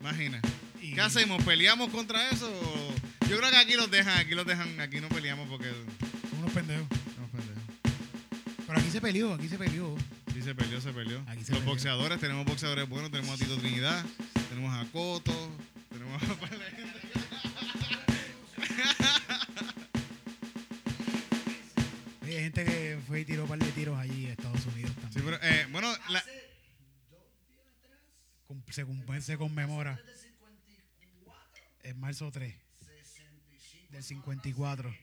[0.00, 0.42] Imagina.
[0.82, 1.42] ¿Qué hacemos?
[1.44, 2.50] ¿Peleamos contra eso?
[3.28, 5.70] Yo creo que aquí los dejan, aquí los dejan, aquí no peleamos porque.
[6.30, 6.86] Son unos pendejos.
[7.18, 7.60] No, pendejo.
[8.66, 9.96] Pero aquí se peleó, aquí se peleó.
[10.32, 11.20] Sí, se peleó, se peleó.
[11.28, 11.74] Aquí se Los peleó.
[11.74, 14.04] boxeadores, tenemos boxeadores buenos, tenemos a Tito Trinidad,
[14.48, 15.50] tenemos a Coto,
[15.90, 16.26] tenemos a...
[22.22, 24.92] Oye, hay gente que fue y tiró un par de tiros allí a Estados Unidos
[24.96, 25.12] también.
[25.12, 26.24] Sí, pero, eh, bueno, la-
[28.70, 28.86] se,
[29.20, 30.00] se conmemora.
[31.82, 32.54] En marzo 3
[33.92, 34.94] del 54.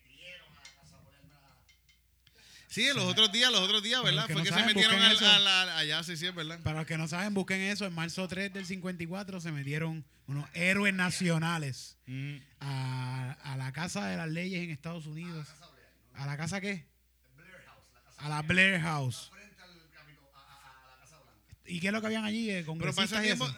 [2.67, 4.27] sí, los otros días, los otros días, ¿verdad?
[4.27, 5.25] que Fue no que se metieron busquen al, eso.
[5.31, 6.59] al- al- allá, sí, sí, es verdad.
[6.61, 7.85] Para los que no saben, busquen eso.
[7.85, 12.37] En marzo 3 del 54 se metieron unos héroes nacionales Mm.
[12.59, 15.47] a, a la Casa de las Leyes en Estados Unidos.
[16.15, 16.85] ¿A la casa qué?
[18.17, 19.31] A la Blair House.
[21.65, 22.49] ¿Y qué es lo que habían allí?
[22.49, 23.45] Eh, Pero Congresistas y tiempo...
[23.45, 23.55] eso.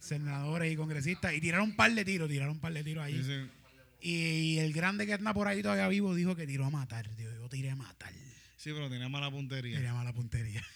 [0.00, 1.32] Senadores y congresistas.
[1.34, 3.22] Y tiraron un par de tiros, tiraron un par de tiros allí.
[3.22, 3.50] Sí, sí.
[4.04, 7.14] Y el grande que anda por ahí todavía vivo dijo que tiró a matar.
[7.16, 8.12] Dijo, yo tiré a matar.
[8.56, 9.76] Sí, pero tenía mala puntería.
[9.76, 10.62] Tiré a mala puntería.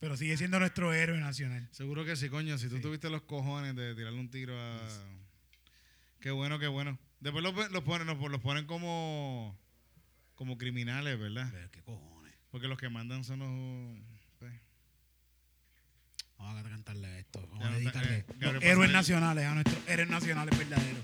[0.00, 1.68] Pero sigue siendo nuestro héroe nacional.
[1.72, 2.56] Seguro que sí, coño.
[2.56, 2.82] Si tú Sí.
[2.82, 4.78] tuviste los cojones de tirarle un tiro a...
[6.20, 6.98] Qué bueno, qué bueno.
[7.18, 9.58] Después los, los ponen, los, los ponen como,
[10.36, 11.48] como criminales, ¿verdad?
[11.52, 12.32] Pero qué cojones.
[12.50, 14.07] Porque los que mandan son los...
[16.38, 17.40] Vamos a cantarle esto.
[17.50, 21.02] Vamos a dedicarle eh, los héroes nacionales a nuestros héroes nacionales verdaderos.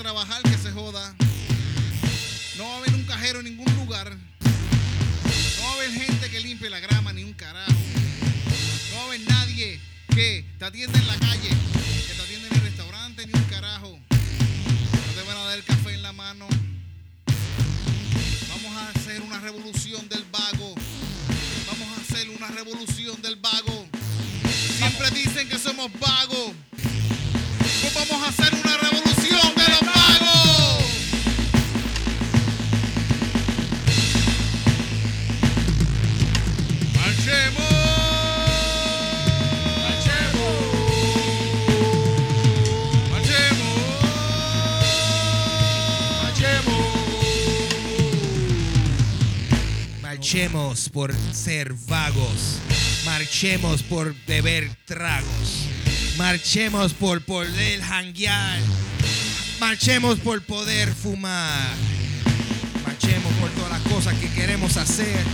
[0.00, 1.14] trabajar, que se joda.
[2.56, 4.10] No va a haber un cajero en ningún lugar.
[4.16, 7.70] No va a haber gente que limpie la grama, ni un carajo.
[8.90, 9.78] No va a haber nadie
[10.14, 13.90] que te atienda en la calle, que te atienda en el restaurante, ni un carajo.
[13.90, 16.48] No te van a dar el café en la mano.
[18.48, 20.74] Vamos a hacer una revolución del vago.
[21.66, 23.86] Vamos a hacer una revolución del vago.
[24.78, 26.52] Siempre dicen que somos vagos.
[50.30, 52.60] Marchemos por ser vagos.
[53.04, 55.66] Marchemos por beber tragos.
[56.18, 58.60] Marchemos por poder janguear.
[59.58, 61.74] Marchemos por poder fumar.
[62.86, 65.24] Marchemos por todas las cosas que queremos hacer.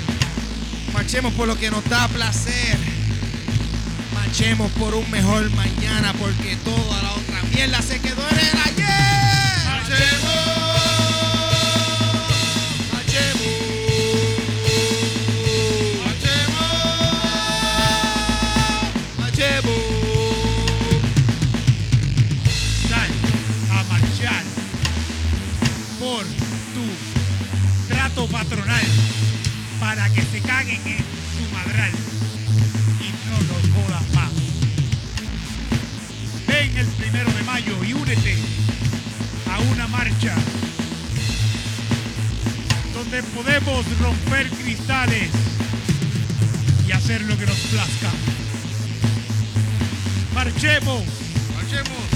[0.95, 2.79] Marchemos por lo que nos da placer.
[4.15, 9.06] Marchemos por un mejor mañana porque toda la otra mierda se quedó en el ayer.
[30.07, 31.91] Para que se caguen en su madral
[33.01, 34.31] y no los jodas más.
[36.47, 38.37] Ven el primero de mayo y únete
[39.53, 40.35] a una marcha
[42.95, 45.31] donde podemos romper cristales
[46.87, 48.11] y hacer lo que nos plazca.
[50.35, 51.03] Marchemos,
[51.57, 52.07] Marchemos.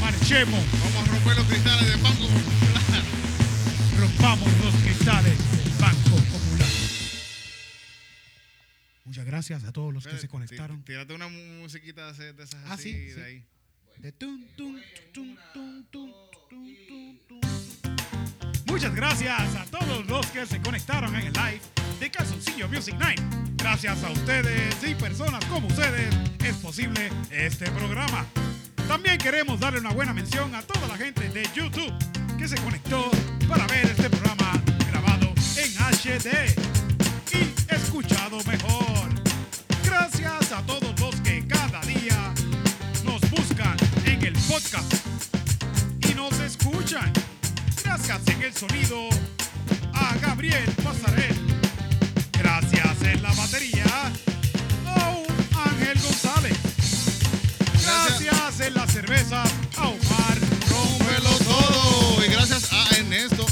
[0.00, 0.60] marchemos.
[0.82, 3.02] Vamos a romper los cristales del Banco Popular.
[4.00, 5.57] rompamos los cristales
[9.08, 10.80] Muchas gracias a todos los que se conectaron.
[10.80, 13.14] tí- Tírate una mu- musiquita de de esas Ah, así sí, sí.
[13.20, 13.44] de ahí.
[13.96, 14.78] De tun, tun,
[15.14, 16.12] tun, tun, tun,
[16.50, 17.40] tun, tun.
[18.66, 21.60] Muchas gracias a todos los que se conectaron en el live
[21.98, 23.20] de Calzoncillo Music Night.
[23.56, 28.26] Gracias a ustedes y personas como ustedes es posible este programa.
[28.86, 31.92] También queremos darle una buena mención a toda la gente de YouTube
[32.38, 33.10] que se conectó
[33.48, 36.54] para ver este programa grabado en HD
[37.32, 38.97] y escuchado mejor.
[39.98, 42.32] Gracias a todos los que cada día
[43.04, 44.94] nos buscan en el podcast
[46.08, 47.12] y nos escuchan.
[47.82, 49.08] Gracias en el sonido
[49.92, 51.36] a Gabriel Pasarel.
[52.38, 54.12] Gracias en la batería
[54.86, 56.56] a un Ángel González.
[57.82, 59.42] Gracias en la cerveza
[59.78, 60.38] a Omar
[60.70, 62.24] Rómpelo todo.
[62.24, 63.47] Y gracias a Ernesto